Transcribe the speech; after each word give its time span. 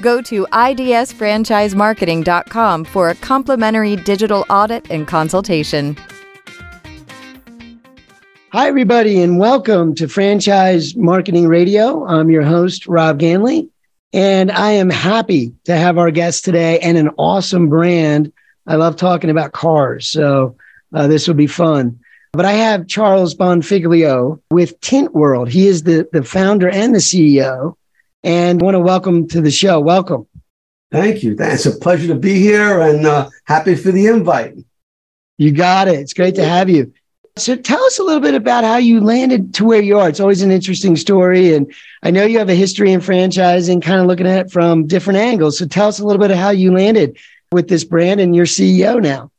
Go 0.00 0.22
to 0.22 0.46
idsfranchisemarketing.com 0.52 2.84
for 2.84 3.08
a 3.08 3.16
complimentary 3.16 3.96
digital 3.96 4.46
audit 4.48 4.88
and 4.90 5.08
consultation. 5.08 5.96
Hi, 8.52 8.68
everybody, 8.68 9.20
and 9.20 9.38
welcome 9.38 9.94
to 9.96 10.08
Franchise 10.08 10.96
Marketing 10.96 11.48
Radio. 11.48 12.06
I'm 12.06 12.30
your 12.30 12.44
host, 12.44 12.86
Rob 12.86 13.18
Ganley, 13.18 13.68
and 14.12 14.50
I 14.50 14.70
am 14.70 14.88
happy 14.88 15.52
to 15.64 15.76
have 15.76 15.98
our 15.98 16.10
guest 16.10 16.44
today 16.44 16.78
and 16.78 16.96
an 16.96 17.10
awesome 17.18 17.68
brand 17.68 18.32
I 18.68 18.76
love 18.76 18.96
talking 18.96 19.30
about 19.30 19.52
cars. 19.52 20.08
So 20.08 20.54
uh, 20.94 21.08
this 21.08 21.26
will 21.26 21.34
be 21.34 21.46
fun. 21.46 21.98
But 22.32 22.44
I 22.44 22.52
have 22.52 22.86
Charles 22.86 23.34
Bonfiglio 23.34 24.40
with 24.50 24.78
Tint 24.80 25.14
World. 25.14 25.48
He 25.48 25.66
is 25.66 25.84
the, 25.84 26.06
the 26.12 26.22
founder 26.22 26.68
and 26.68 26.94
the 26.94 26.98
CEO 26.98 27.74
and 28.22 28.60
want 28.60 28.74
to 28.74 28.80
welcome 28.80 29.28
to 29.28 29.40
the 29.40 29.50
show. 29.50 29.80
Welcome. 29.80 30.26
Thank 30.90 31.22
you. 31.22 31.36
It's 31.38 31.66
a 31.66 31.76
pleasure 31.76 32.08
to 32.08 32.14
be 32.14 32.40
here 32.40 32.80
and 32.80 33.06
uh, 33.06 33.28
happy 33.44 33.74
for 33.74 33.92
the 33.92 34.06
invite. 34.06 34.56
You 35.36 35.52
got 35.52 35.88
it. 35.88 36.00
It's 36.00 36.14
great 36.14 36.34
to 36.36 36.44
have 36.44 36.68
you. 36.68 36.92
So 37.36 37.54
tell 37.54 37.82
us 37.84 37.98
a 37.98 38.02
little 38.02 38.20
bit 38.20 38.34
about 38.34 38.64
how 38.64 38.78
you 38.78 39.00
landed 39.00 39.54
to 39.54 39.64
where 39.64 39.80
you 39.80 39.98
are. 39.98 40.08
It's 40.08 40.18
always 40.18 40.42
an 40.42 40.50
interesting 40.50 40.96
story. 40.96 41.54
And 41.54 41.72
I 42.02 42.10
know 42.10 42.24
you 42.24 42.38
have 42.38 42.48
a 42.48 42.54
history 42.54 42.92
in 42.92 43.00
franchising, 43.00 43.80
kind 43.82 44.00
of 44.00 44.06
looking 44.06 44.26
at 44.26 44.46
it 44.46 44.50
from 44.50 44.86
different 44.86 45.20
angles. 45.20 45.58
So 45.58 45.66
tell 45.66 45.86
us 45.86 46.00
a 46.00 46.04
little 46.04 46.20
bit 46.20 46.32
of 46.32 46.38
how 46.38 46.50
you 46.50 46.72
landed 46.72 47.16
with 47.52 47.68
this 47.68 47.84
brand 47.84 48.20
and 48.20 48.34
you're 48.34 48.46
CEO 48.46 49.00
now? 49.00 49.30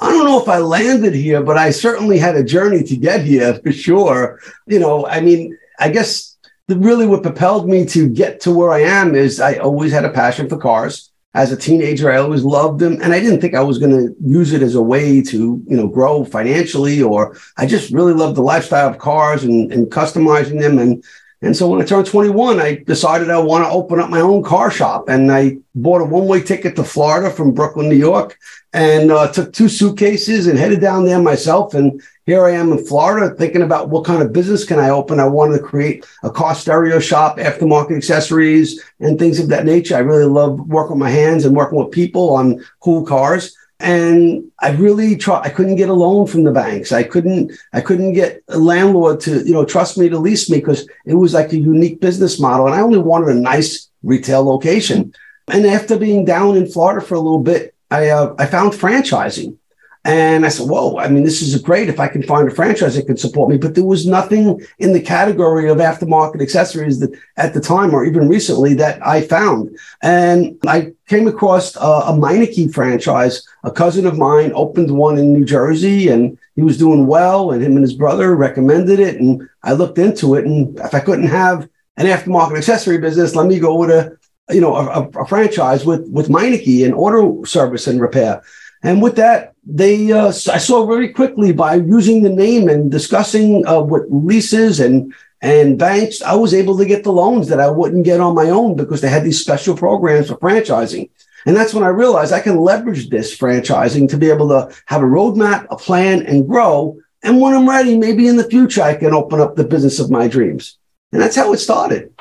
I 0.00 0.10
don't 0.10 0.26
know 0.26 0.40
if 0.40 0.48
I 0.48 0.58
landed 0.58 1.14
here, 1.14 1.42
but 1.42 1.56
I 1.56 1.70
certainly 1.70 2.18
had 2.18 2.36
a 2.36 2.44
journey 2.44 2.82
to 2.84 2.96
get 2.96 3.22
here 3.24 3.54
for 3.64 3.72
sure. 3.72 4.40
You 4.66 4.78
know, 4.78 5.06
I 5.06 5.20
mean, 5.20 5.56
I 5.78 5.90
guess 5.90 6.36
really 6.68 7.06
what 7.06 7.22
propelled 7.22 7.68
me 7.68 7.84
to 7.86 8.08
get 8.08 8.40
to 8.40 8.52
where 8.52 8.70
I 8.70 8.80
am 8.80 9.14
is 9.14 9.40
I 9.40 9.56
always 9.56 9.92
had 9.92 10.04
a 10.04 10.10
passion 10.10 10.48
for 10.48 10.58
cars. 10.58 11.10
As 11.34 11.52
a 11.52 11.56
teenager, 11.56 12.10
I 12.10 12.16
always 12.18 12.42
loved 12.42 12.80
them, 12.80 13.00
and 13.02 13.12
I 13.12 13.20
didn't 13.20 13.40
think 13.40 13.54
I 13.54 13.62
was 13.62 13.78
going 13.78 13.92
to 13.92 14.14
use 14.24 14.52
it 14.52 14.62
as 14.62 14.74
a 14.74 14.82
way 14.82 15.22
to, 15.22 15.62
you 15.66 15.76
know, 15.76 15.86
grow 15.86 16.24
financially. 16.24 17.02
Or 17.02 17.36
I 17.56 17.66
just 17.66 17.92
really 17.92 18.14
loved 18.14 18.36
the 18.36 18.42
lifestyle 18.42 18.88
of 18.88 18.98
cars 18.98 19.44
and, 19.44 19.72
and 19.72 19.86
customizing 19.88 20.60
them. 20.60 20.78
And 20.78 21.04
and 21.40 21.56
so 21.56 21.68
when 21.68 21.80
I 21.80 21.84
turned 21.84 22.06
21, 22.06 22.58
I 22.58 22.82
decided 22.84 23.30
I 23.30 23.38
want 23.38 23.64
to 23.64 23.70
open 23.70 24.00
up 24.00 24.10
my 24.10 24.20
own 24.20 24.42
car 24.42 24.72
shop. 24.72 25.08
And 25.08 25.30
I 25.30 25.58
bought 25.76 26.00
a 26.00 26.04
one 26.04 26.26
way 26.26 26.42
ticket 26.42 26.74
to 26.76 26.84
Florida 26.84 27.30
from 27.30 27.54
Brooklyn, 27.54 27.88
New 27.88 27.96
York, 27.96 28.36
and 28.72 29.12
uh, 29.12 29.28
took 29.28 29.52
two 29.52 29.68
suitcases 29.68 30.48
and 30.48 30.58
headed 30.58 30.80
down 30.80 31.04
there 31.04 31.22
myself. 31.22 31.74
And 31.74 32.02
here 32.26 32.44
I 32.44 32.50
am 32.50 32.72
in 32.72 32.84
Florida 32.84 33.36
thinking 33.36 33.62
about 33.62 33.88
what 33.88 34.04
kind 34.04 34.20
of 34.20 34.32
business 34.32 34.64
can 34.64 34.80
I 34.80 34.90
open. 34.90 35.20
I 35.20 35.28
wanted 35.28 35.58
to 35.58 35.62
create 35.62 36.04
a 36.24 36.30
car 36.30 36.56
stereo 36.56 36.98
shop, 36.98 37.38
aftermarket 37.38 37.96
accessories, 37.96 38.82
and 38.98 39.16
things 39.16 39.38
of 39.38 39.48
that 39.50 39.64
nature. 39.64 39.94
I 39.94 40.00
really 40.00 40.26
love 40.26 40.58
working 40.68 40.98
with 40.98 41.00
my 41.00 41.10
hands 41.10 41.44
and 41.44 41.54
working 41.54 41.78
with 41.78 41.92
people 41.92 42.34
on 42.34 42.64
cool 42.80 43.06
cars 43.06 43.56
and 43.80 44.50
I 44.58 44.70
really 44.72 45.16
try. 45.16 45.40
I 45.40 45.50
couldn't 45.50 45.76
get 45.76 45.88
a 45.88 45.94
loan 45.94 46.26
from 46.26 46.44
the 46.44 46.50
banks. 46.50 46.90
I 46.90 47.04
couldn't. 47.04 47.52
I 47.72 47.80
couldn't 47.80 48.14
get 48.14 48.42
a 48.48 48.58
landlord 48.58 49.20
to 49.20 49.44
you 49.46 49.52
know 49.52 49.64
trust 49.64 49.96
me 49.96 50.08
to 50.08 50.18
lease 50.18 50.50
me 50.50 50.58
because 50.58 50.88
it 51.04 51.14
was 51.14 51.34
like 51.34 51.52
a 51.52 51.58
unique 51.58 52.00
business 52.00 52.40
model, 52.40 52.66
and 52.66 52.74
I 52.74 52.80
only 52.80 52.98
wanted 52.98 53.36
a 53.36 53.40
nice 53.40 53.88
retail 54.02 54.44
location. 54.44 55.14
And 55.48 55.64
after 55.64 55.96
being 55.96 56.24
down 56.24 56.56
in 56.56 56.66
Florida 56.66 57.04
for 57.04 57.14
a 57.14 57.20
little 57.20 57.42
bit, 57.42 57.74
I 57.90 58.08
uh, 58.08 58.34
I 58.38 58.46
found 58.46 58.72
franchising, 58.72 59.56
and 60.04 60.46
I 60.46 60.48
said, 60.48 60.68
whoa, 60.68 60.96
I 60.96 61.08
mean, 61.08 61.24
this 61.24 61.42
is 61.42 61.60
great 61.60 61.88
if 61.88 61.98
I 61.98 62.08
can 62.08 62.22
find 62.22 62.48
a 62.48 62.54
franchise 62.54 62.94
that 62.94 63.06
could 63.06 63.18
support 63.18 63.50
me. 63.50 63.58
But 63.58 63.74
there 63.74 63.84
was 63.84 64.06
nothing 64.06 64.64
in 64.78 64.92
the 64.92 65.00
category 65.00 65.68
of 65.68 65.78
aftermarket 65.78 66.40
accessories 66.40 67.00
that 67.00 67.10
at 67.36 67.52
the 67.52 67.60
time 67.60 67.92
or 67.92 68.04
even 68.04 68.28
recently 68.28 68.74
that 68.74 69.04
I 69.06 69.22
found. 69.22 69.76
And 70.02 70.56
I 70.66 70.92
came 71.08 71.26
across 71.26 71.74
a, 71.76 71.80
a 71.80 72.12
Meineke 72.12 72.72
franchise. 72.72 73.46
A 73.64 73.70
cousin 73.70 74.06
of 74.06 74.16
mine 74.16 74.52
opened 74.54 74.90
one 74.90 75.18
in 75.18 75.32
New 75.32 75.44
Jersey 75.44 76.08
and 76.08 76.38
he 76.54 76.62
was 76.62 76.78
doing 76.78 77.06
well. 77.06 77.50
And 77.50 77.62
him 77.62 77.72
and 77.72 77.82
his 77.82 77.94
brother 77.94 78.36
recommended 78.36 79.00
it. 79.00 79.20
And 79.20 79.48
I 79.64 79.72
looked 79.72 79.98
into 79.98 80.36
it. 80.36 80.44
And 80.46 80.78
if 80.78 80.94
I 80.94 81.00
couldn't 81.00 81.26
have 81.26 81.68
an 81.96 82.06
aftermarket 82.06 82.56
accessory 82.56 82.98
business, 82.98 83.34
let 83.34 83.48
me 83.48 83.58
go 83.58 83.74
with 83.74 83.90
a, 83.90 84.16
you 84.50 84.60
know, 84.60 84.76
a, 84.76 85.08
a 85.20 85.26
franchise 85.26 85.84
with, 85.84 86.08
with 86.08 86.28
Meineke 86.28 86.84
and 86.84 86.94
auto 86.94 87.42
service 87.44 87.88
and 87.88 88.00
repair. 88.00 88.42
And 88.82 89.02
with 89.02 89.16
that, 89.16 89.54
they 89.64 90.12
uh, 90.12 90.28
I 90.28 90.58
saw 90.58 90.86
very 90.86 91.08
quickly 91.08 91.52
by 91.52 91.74
using 91.74 92.22
the 92.22 92.30
name 92.30 92.68
and 92.68 92.90
discussing 92.90 93.66
uh, 93.66 93.80
with 93.80 94.06
leases 94.08 94.80
and 94.80 95.12
and 95.40 95.78
banks, 95.78 96.20
I 96.20 96.34
was 96.34 96.52
able 96.52 96.76
to 96.78 96.84
get 96.84 97.04
the 97.04 97.12
loans 97.12 97.48
that 97.48 97.60
I 97.60 97.70
wouldn't 97.70 98.04
get 98.04 98.20
on 98.20 98.34
my 98.34 98.50
own 98.50 98.74
because 98.74 99.00
they 99.00 99.08
had 99.08 99.24
these 99.24 99.40
special 99.40 99.76
programs 99.76 100.28
for 100.28 100.36
franchising. 100.36 101.10
And 101.46 101.56
that's 101.56 101.72
when 101.72 101.84
I 101.84 101.88
realized 101.88 102.32
I 102.32 102.40
can 102.40 102.58
leverage 102.58 103.08
this 103.08 103.36
franchising 103.36 104.08
to 104.10 104.16
be 104.16 104.30
able 104.30 104.48
to 104.48 104.74
have 104.86 105.02
a 105.02 105.06
roadmap, 105.06 105.66
a 105.70 105.76
plan, 105.76 106.26
and 106.26 106.48
grow. 106.48 106.98
And 107.22 107.40
when 107.40 107.54
I'm 107.54 107.68
ready, 107.68 107.96
maybe 107.96 108.26
in 108.26 108.36
the 108.36 108.50
future, 108.50 108.82
I 108.82 108.94
can 108.94 109.14
open 109.14 109.40
up 109.40 109.54
the 109.54 109.64
business 109.64 110.00
of 110.00 110.10
my 110.10 110.26
dreams. 110.26 110.76
And 111.12 111.22
that's 111.22 111.36
how 111.36 111.52
it 111.52 111.58
started. 111.58 112.12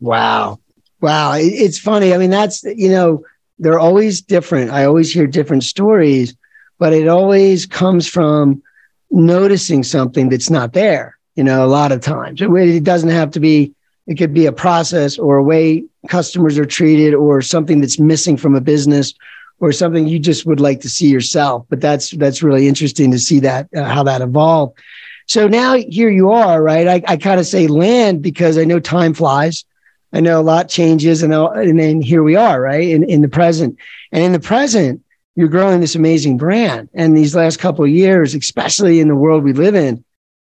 Wow. 0.00 0.58
Wow. 1.00 1.34
It's 1.36 1.78
funny. 1.78 2.14
I 2.14 2.18
mean, 2.18 2.30
that's, 2.30 2.64
you 2.64 2.88
know, 2.88 3.24
they're 3.58 3.78
always 3.78 4.20
different. 4.20 4.70
I 4.70 4.84
always 4.84 5.12
hear 5.12 5.26
different 5.26 5.64
stories, 5.64 6.36
but 6.78 6.92
it 6.92 7.08
always 7.08 7.66
comes 7.66 8.06
from 8.06 8.62
noticing 9.10 9.82
something 9.82 10.28
that's 10.28 10.50
not 10.50 10.72
there. 10.72 11.18
You 11.34 11.44
know, 11.44 11.64
a 11.64 11.66
lot 11.66 11.92
of 11.92 12.00
times 12.00 12.40
it 12.40 12.84
doesn't 12.84 13.10
have 13.10 13.30
to 13.32 13.40
be, 13.40 13.72
it 14.06 14.16
could 14.16 14.34
be 14.34 14.46
a 14.46 14.52
process 14.52 15.18
or 15.18 15.36
a 15.36 15.42
way 15.42 15.84
customers 16.08 16.58
are 16.58 16.64
treated 16.64 17.14
or 17.14 17.42
something 17.42 17.80
that's 17.80 17.98
missing 17.98 18.36
from 18.36 18.54
a 18.54 18.60
business 18.60 19.14
or 19.60 19.72
something 19.72 20.06
you 20.06 20.18
just 20.18 20.46
would 20.46 20.60
like 20.60 20.80
to 20.80 20.88
see 20.88 21.08
yourself. 21.08 21.66
But 21.68 21.80
that's, 21.80 22.10
that's 22.12 22.42
really 22.42 22.68
interesting 22.68 23.10
to 23.10 23.18
see 23.18 23.40
that, 23.40 23.68
uh, 23.76 23.84
how 23.84 24.02
that 24.04 24.20
evolved. 24.20 24.78
So 25.26 25.46
now 25.46 25.74
here 25.74 26.10
you 26.10 26.30
are, 26.30 26.62
right? 26.62 26.88
I, 26.88 27.02
I 27.06 27.16
kind 27.16 27.38
of 27.38 27.46
say 27.46 27.66
land 27.66 28.22
because 28.22 28.56
I 28.56 28.64
know 28.64 28.80
time 28.80 29.14
flies. 29.14 29.64
I 30.12 30.20
know 30.20 30.40
a 30.40 30.42
lot 30.42 30.68
changes, 30.68 31.22
and 31.22 31.32
and 31.32 31.78
then 31.78 32.00
here 32.00 32.22
we 32.22 32.36
are, 32.36 32.60
right 32.60 32.88
in 32.88 33.04
in 33.04 33.20
the 33.20 33.28
present. 33.28 33.76
And 34.10 34.24
in 34.24 34.32
the 34.32 34.40
present, 34.40 35.02
you're 35.36 35.48
growing 35.48 35.80
this 35.80 35.94
amazing 35.94 36.36
brand. 36.36 36.88
And 36.94 37.16
these 37.16 37.36
last 37.36 37.58
couple 37.58 37.84
of 37.84 37.90
years, 37.90 38.34
especially 38.34 39.00
in 39.00 39.08
the 39.08 39.14
world 39.14 39.44
we 39.44 39.52
live 39.52 39.74
in, 39.74 40.04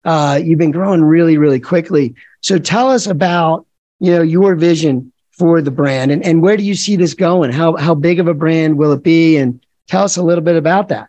uh, 0.05 0.41
you've 0.43 0.59
been 0.59 0.73
growing 0.73 1.03
really, 1.03 1.39
really 1.39 1.61
quickly. 1.61 2.15
So 2.41 2.59
tell 2.59 2.91
us 2.91 3.07
about 3.07 3.67
you 4.01 4.11
know 4.11 4.23
your 4.23 4.55
vision 4.57 5.13
for 5.31 5.63
the 5.63 5.71
brand, 5.71 6.11
and 6.11 6.25
and 6.25 6.43
where 6.43 6.57
do 6.57 6.65
you 6.65 6.75
see 6.75 6.97
this 6.97 7.15
going? 7.15 7.53
How 7.53 7.77
how 7.77 7.95
big 7.95 8.21
of 8.21 8.29
a 8.29 8.35
brand 8.35 8.77
will 8.77 8.93
it 8.93 9.03
be? 9.03 9.37
And 9.37 9.65
tell 9.89 10.05
us 10.05 10.17
a 10.17 10.23
little 10.23 10.45
bit 10.45 10.57
about 10.57 10.89
that. 10.89 11.09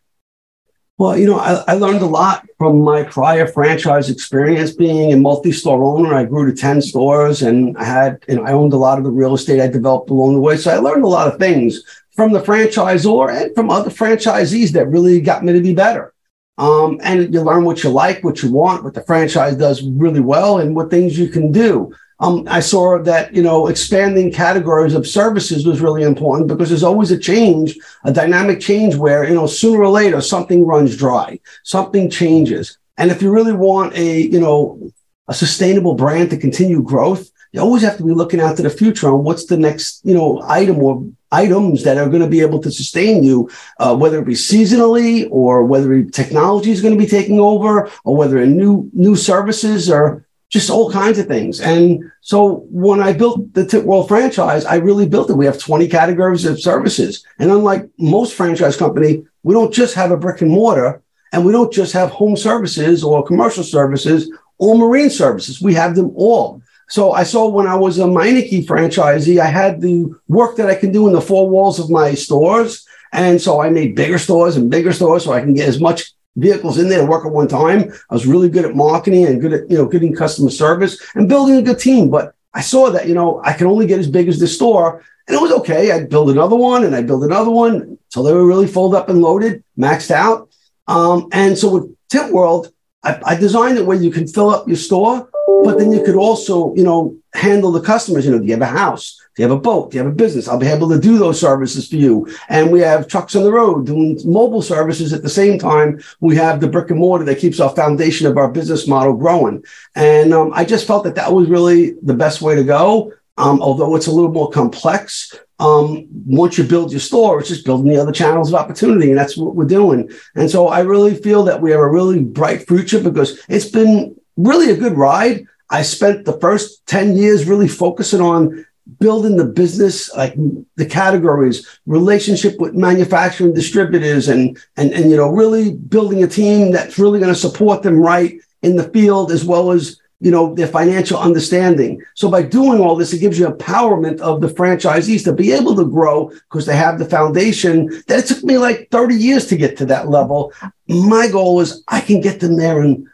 Well, 0.98 1.18
you 1.18 1.28
know, 1.28 1.40
I, 1.40 1.62
I, 1.68 1.74
learned 1.74 2.02
a 2.02 2.06
lot 2.06 2.48
from 2.58 2.80
my 2.80 3.04
prior 3.04 3.46
franchise 3.48 4.10
experience 4.10 4.72
being 4.72 5.12
a 5.12 5.18
multi-store 5.18 5.84
owner. 5.84 6.16
I 6.16 6.24
grew 6.24 6.50
to 6.50 6.56
10 6.56 6.82
stores 6.82 7.42
and 7.42 7.78
I 7.78 7.84
had, 7.84 8.24
and 8.30 8.48
I 8.48 8.54
owned 8.54 8.72
a 8.72 8.78
lot 8.78 8.98
of 8.98 9.04
the 9.04 9.12
real 9.12 9.34
estate 9.34 9.60
I 9.60 9.68
developed 9.68 10.10
along 10.10 10.36
the 10.36 10.40
way. 10.40 10.56
So 10.56 10.72
I 10.72 10.78
learned 10.78 11.04
a 11.04 11.10
lot 11.10 11.28
of 11.28 11.38
things 11.38 11.82
from 12.16 12.32
the 12.32 12.40
franchisor 12.40 13.30
and 13.30 13.54
from 13.56 13.70
other 13.70 13.90
franchisees 13.90 14.72
that 14.72 14.88
really 14.88 15.20
got 15.20 15.44
me 15.44 15.52
to 15.52 15.62
be 15.62 15.74
better. 15.74 16.14
Um, 16.58 17.02
and 17.04 17.34
you 17.34 17.42
learn 17.42 17.66
what 17.66 17.84
you 17.84 17.90
like, 17.90 18.24
what 18.24 18.42
you 18.42 18.50
want, 18.50 18.86
what 18.86 18.94
the 18.94 19.04
franchise 19.04 19.58
does 19.58 19.84
really 19.84 20.22
well, 20.22 20.60
and 20.60 20.78
what 20.78 20.90
things 20.90 21.20
you 21.20 21.28
can 21.28 21.52
do 21.52 21.94
um, 22.20 22.48
I 22.50 22.62
saw 22.62 22.98
that 23.00 23.36
you 23.36 23.44
know 23.44 23.68
expanding 23.68 24.32
categories 24.32 24.94
of 24.94 25.08
services 25.08 25.66
was 25.66 25.82
really 25.82 26.04
important 26.04 26.48
because 26.48 26.70
there's 26.70 26.84
always 26.84 27.12
a 27.12 27.18
change, 27.18 27.78
a 28.04 28.14
dynamic 28.14 28.62
change 28.62 28.96
where 28.96 29.28
you 29.28 29.36
know 29.36 29.48
sooner 29.48 29.82
or 29.82 29.90
later 29.90 30.22
something 30.22 30.66
runs 30.66 30.96
dry, 30.96 31.40
something 31.64 32.10
changes, 32.10 32.78
and 32.98 33.12
if 33.12 33.22
you 33.22 33.32
really 33.32 33.54
want 33.54 33.94
a 33.96 34.22
you 34.22 34.40
know 34.40 34.92
a 35.28 35.34
sustainable 35.34 35.96
brand 35.96 36.30
to 36.30 36.38
continue 36.38 36.82
growth, 36.82 37.30
you 37.52 37.60
always 37.60 37.84
have 37.84 37.98
to 37.98 38.06
be 38.06 38.14
looking 38.14 38.40
out 38.40 38.56
to 38.58 38.64
the 38.64 38.70
future 38.70 39.10
on 39.12 39.24
what's 39.24 39.48
the 39.48 39.58
next 39.58 40.00
you 40.06 40.14
know 40.14 40.42
item 40.48 40.78
or 40.78 41.06
items 41.34 41.84
that 41.84 41.98
are 41.98 42.08
going 42.08 42.22
to 42.22 42.30
be 42.30 42.40
able 42.40 42.62
to 42.62 42.72
sustain 42.72 43.22
you, 43.24 43.50
uh, 43.80 43.94
whether 43.94 44.20
it 44.20 44.26
be 44.26 44.34
seasonally 44.34 45.28
or 45.32 45.66
whether 45.66 46.02
technology 46.04 46.72
is 46.72 46.82
going 46.82 46.94
to 46.94 47.00
be 47.00 47.10
taking 47.10 47.42
over 47.42 47.92
or 48.06 48.16
whether 48.16 48.46
new 48.46 48.90
new 48.94 49.18
services 49.18 49.90
are 49.90 50.25
just 50.56 50.70
all 50.70 50.90
kinds 50.90 51.20
of 51.20 51.28
things. 51.28 51.60
And 51.60 52.10
so 52.22 52.66
when 52.72 53.02
I 53.02 53.12
built 53.12 53.54
the 53.54 53.66
Tint 53.66 53.86
World 53.86 54.08
franchise, 54.08 54.64
I 54.64 54.76
really 54.76 55.06
built 55.06 55.30
it. 55.30 55.34
We 55.34 55.46
have 55.48 55.60
20 55.60 55.90
categories 55.90 56.46
of 56.46 56.62
services. 56.62 57.26
And 57.40 57.52
unlike 57.52 57.90
most 58.00 58.36
franchise 58.36 58.78
company, 58.78 59.26
we 59.44 59.54
don't 59.54 59.74
just 59.74 59.96
have 59.96 60.12
a 60.12 60.18
brick 60.18 60.40
and 60.40 60.50
mortar 60.50 61.04
and 61.34 61.46
we 61.46 61.52
don't 61.52 61.74
just 61.74 61.92
have 61.92 62.10
home 62.10 62.38
services 62.38 63.04
or 63.04 63.22
commercial 63.22 63.66
services 63.66 64.32
or 64.58 64.78
marine 64.78 65.10
services. 65.10 65.62
We 65.62 65.74
have 65.74 65.94
them 65.94 66.14
all. 66.16 66.62
So 66.88 67.12
I 67.12 67.24
saw 67.24 67.50
when 67.50 67.68
I 67.68 67.76
was 67.76 68.00
a 68.00 68.04
Meineke 68.04 68.66
franchisee, 68.66 69.42
I 69.42 69.48
had 69.48 69.82
the 69.82 70.10
work 70.30 70.56
that 70.56 70.70
I 70.70 70.76
can 70.76 70.94
do 70.94 71.08
in 71.08 71.14
the 71.14 71.20
four 71.20 71.50
walls 71.50 71.82
of 71.82 71.90
my 71.90 72.14
stores. 72.14 72.88
And 73.12 73.42
so 73.42 73.60
I 73.60 73.70
made 73.70 73.94
bigger 73.94 74.20
stores 74.20 74.56
and 74.56 74.72
bigger 74.72 74.94
stores 74.94 75.26
so 75.26 75.34
I 75.34 75.42
can 75.42 75.54
get 75.54 75.68
as 75.68 75.82
much 75.82 76.14
vehicles 76.36 76.78
in 76.78 76.90
there 76.90 77.00
to 77.00 77.06
work 77.06 77.26
at 77.26 77.32
one 77.32 77.48
time. 77.48 77.92
I 78.10 78.14
was 78.14 78.28
really 78.28 78.50
good 78.50 78.66
at 78.66 78.76
marketing 78.76 79.26
and 79.26 79.42
good 79.42 79.54
at, 79.54 79.70
you 79.70 79.78
know, 79.78 79.86
getting 79.86 80.14
customer 80.14 80.50
service 80.50 81.02
and 81.16 81.30
building 81.30 81.56
a 81.56 81.62
good 81.62 81.80
team. 81.80 82.10
But 82.10 82.36
I 82.54 82.62
saw 82.62 82.90
that, 82.92 83.08
you 83.08 83.14
know, 83.14 83.42
I 83.44 83.54
can 83.54 83.68
only 83.68 83.88
get 83.88 84.00
as 84.00 84.08
big 84.08 84.28
as 84.28 84.40
the 84.40 84.48
store. 84.48 85.04
And 85.28 85.36
it 85.36 85.42
was 85.42 85.52
okay. 85.52 85.92
I'd 85.92 86.10
build 86.10 86.30
another 86.30 86.56
one 86.56 86.84
and 86.84 86.96
I'd 86.96 87.08
build 87.08 87.24
another 87.24 87.52
one 87.52 87.98
until 88.06 88.24
they 88.24 88.34
were 88.34 88.46
really 88.46 88.68
folded 88.68 88.98
up 88.98 89.10
and 89.10 89.22
loaded, 89.22 89.64
maxed 89.78 90.12
out. 90.12 90.50
Um, 90.88 91.30
and 91.32 91.58
so 91.58 91.74
with 91.74 91.96
Tint 92.10 92.32
World, 92.32 92.72
I, 93.06 93.20
I 93.26 93.36
designed 93.36 93.78
it 93.78 93.86
where 93.86 93.98
you 93.98 94.12
can 94.12 94.28
fill 94.28 94.50
up 94.50 94.68
your 94.68 94.78
store 94.78 95.30
but 95.66 95.80
then 95.80 95.92
you 95.92 96.04
could 96.04 96.16
also, 96.16 96.76
you 96.76 96.84
know, 96.84 97.18
handle 97.34 97.72
the 97.72 97.82
customers. 97.82 98.26
You 98.26 98.32
know, 98.32 98.40
do 98.40 98.46
you 98.46 98.54
have 98.54 98.62
a 98.62 98.68
house? 98.68 99.20
Do 99.36 99.42
you 99.42 99.50
have 99.50 99.58
a 99.58 99.62
boat? 99.62 99.92
Do 99.92 99.98
you 99.98 100.04
have 100.04 100.12
a 100.12 100.16
business? 100.16 100.48
I'll 100.48 100.60
be 100.60 100.68
able 100.68 100.90
to 100.90 101.00
do 101.00 101.18
those 101.18 101.40
services 101.40 101.88
for 101.88 101.96
you. 101.96 102.28
And 102.50 102.72
we 102.72 102.80
have 102.82 103.08
trucks 103.08 103.36
on 103.36 103.44
the 103.44 103.52
road 103.52 103.86
doing 103.86 104.20
mobile 104.26 104.62
services 104.62 105.12
at 105.12 105.24
the 105.24 105.30
same 105.30 105.58
time. 105.60 106.02
We 106.20 106.36
have 106.36 106.62
the 106.62 106.68
brick 106.68 106.92
and 106.92 107.00
mortar 107.00 107.26
that 107.26 107.40
keeps 107.40 107.60
our 107.60 107.76
foundation 107.76 108.28
of 108.28 108.38
our 108.38 108.50
business 108.50 108.88
model 108.88 109.16
growing. 109.16 109.64
And 109.96 110.34
um, 110.34 110.52
I 110.54 110.66
just 110.66 110.88
felt 110.88 111.04
that 111.04 111.16
that 111.16 111.34
was 111.34 111.50
really 111.50 111.92
the 112.04 112.14
best 112.14 112.42
way 112.42 112.56
to 112.56 112.64
go. 112.64 113.12
Um, 113.38 113.62
although 113.62 113.96
it's 113.96 114.08
a 114.08 114.12
little 114.12 114.32
more 114.32 114.50
complex, 114.50 115.36
um, 115.60 116.08
once 116.26 116.58
you 116.58 116.64
build 116.64 116.92
your 116.92 117.02
store, 117.02 117.40
it's 117.40 117.50
just 117.50 117.66
building 117.66 117.92
the 117.92 118.02
other 118.02 118.12
channels 118.12 118.50
of 118.50 118.56
opportunity. 118.56 119.10
And 119.10 119.18
that's 119.18 119.38
what 119.38 119.56
we're 119.56 119.66
doing. 119.66 120.10
And 120.36 120.50
so 120.50 120.68
I 120.68 120.82
really 120.82 121.16
feel 121.16 121.44
that 121.44 121.62
we 121.62 121.72
have 121.72 121.80
a 121.80 121.90
really 121.90 122.22
bright 122.22 122.68
future 122.68 123.02
because 123.02 123.40
it's 123.50 123.70
been 123.70 124.16
really 124.38 124.72
a 124.72 124.78
good 124.78 124.94
ride. 124.94 125.46
I 125.70 125.82
spent 125.82 126.26
the 126.26 126.40
first 126.40 126.86
10 126.88 127.18
years 127.18 127.46
really 127.46 127.68
focusing 127.68 128.22
on 128.22 128.66
building 129.00 129.36
the 129.36 129.46
business, 129.46 130.14
like 130.16 130.36
the 130.76 130.86
categories, 130.86 131.80
relationship 131.86 132.60
with 132.60 132.76
manufacturing 132.76 133.54
distributors, 133.54 134.28
and 134.28 134.58
and 134.78 134.92
and 134.94 135.10
you 135.10 135.18
know, 135.18 135.30
really 135.30 135.74
building 135.74 136.24
a 136.24 136.28
team 136.28 136.72
that's 136.72 137.00
really 137.00 137.20
going 137.20 137.34
to 137.34 137.40
support 137.40 137.82
them 137.82 138.00
right 138.00 138.40
in 138.62 138.76
the 138.76 138.90
field 138.90 139.32
as 139.32 139.44
well 139.44 139.72
as 139.72 140.00
you 140.26 140.32
know 140.32 140.56
their 140.56 140.68
financial 140.68 141.20
understanding. 141.20 142.02
So 142.16 142.32
by 142.32 142.42
doing 142.42 142.82
all 142.82 142.96
this, 142.96 143.14
it 143.14 143.20
gives 143.20 143.38
you 143.38 143.46
empowerment 143.46 144.20
of 144.22 144.42
the 144.42 144.48
franchisees 144.48 145.24
to 145.26 145.34
be 145.34 145.52
able 145.52 145.76
to 145.76 145.86
grow 145.86 146.30
because 146.50 146.66
they 146.66 146.76
have 146.76 146.98
the 146.98 147.06
foundation 147.06 148.02
that 148.08 148.20
it 148.22 148.26
took 148.26 148.44
me 148.44 148.58
like 148.58 148.90
30 148.90 149.14
years 149.14 149.46
to 149.48 149.56
get 149.56 149.78
to 149.78 149.86
that 149.86 150.10
level. 150.10 150.52
My 150.88 151.28
goal 151.28 151.62
is 151.62 151.84
I 151.88 152.02
can 152.02 152.22
get 152.22 152.40
them 152.40 152.58
there 152.58 152.82
in 152.82 153.08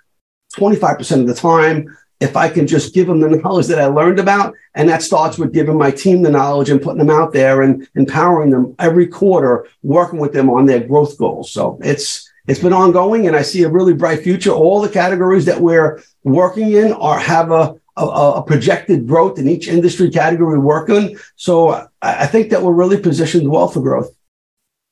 25% 0.55 1.19
of 1.19 1.27
the 1.27 1.33
time 1.33 1.93
if 2.21 2.37
I 2.37 2.47
can 2.47 2.65
just 2.65 2.93
give 2.93 3.07
them 3.07 3.19
the 3.19 3.29
knowledge 3.43 3.67
that 3.67 3.81
I 3.81 3.87
learned 3.87 4.19
about. 4.19 4.55
And 4.73 4.87
that 4.87 5.01
starts 5.01 5.37
with 5.37 5.53
giving 5.53 5.77
my 5.77 5.91
team 5.91 6.21
the 6.21 6.31
knowledge 6.31 6.69
and 6.69 6.81
putting 6.81 6.99
them 6.99 7.09
out 7.09 7.33
there 7.33 7.61
and 7.61 7.85
empowering 7.95 8.51
them 8.51 8.73
every 8.79 9.07
quarter, 9.07 9.67
working 9.83 10.19
with 10.19 10.31
them 10.31 10.49
on 10.49 10.65
their 10.65 10.87
growth 10.87 11.17
goals. 11.17 11.51
So 11.51 11.77
it's, 11.83 12.30
it's 12.47 12.59
been 12.59 12.73
ongoing 12.73 13.27
and 13.27 13.35
I 13.35 13.41
see 13.41 13.63
a 13.63 13.69
really 13.69 13.93
bright 13.93 14.23
future. 14.23 14.51
All 14.51 14.81
the 14.81 14.89
categories 14.89 15.45
that 15.45 15.61
we're 15.61 16.01
working 16.23 16.71
in 16.71 16.93
are 16.93 17.19
have 17.19 17.51
a, 17.51 17.75
a, 17.97 18.05
a 18.05 18.43
projected 18.43 19.07
growth 19.07 19.38
in 19.38 19.47
each 19.47 19.67
industry 19.67 20.09
category 20.09 20.57
we 20.57 20.63
work 20.63 20.89
in. 20.89 21.17
So 21.35 21.69
I, 21.69 21.88
I 22.01 22.27
think 22.27 22.49
that 22.49 22.63
we're 22.63 22.73
really 22.73 22.99
positioned 22.99 23.49
well 23.49 23.67
for 23.67 23.81
growth. 23.81 24.09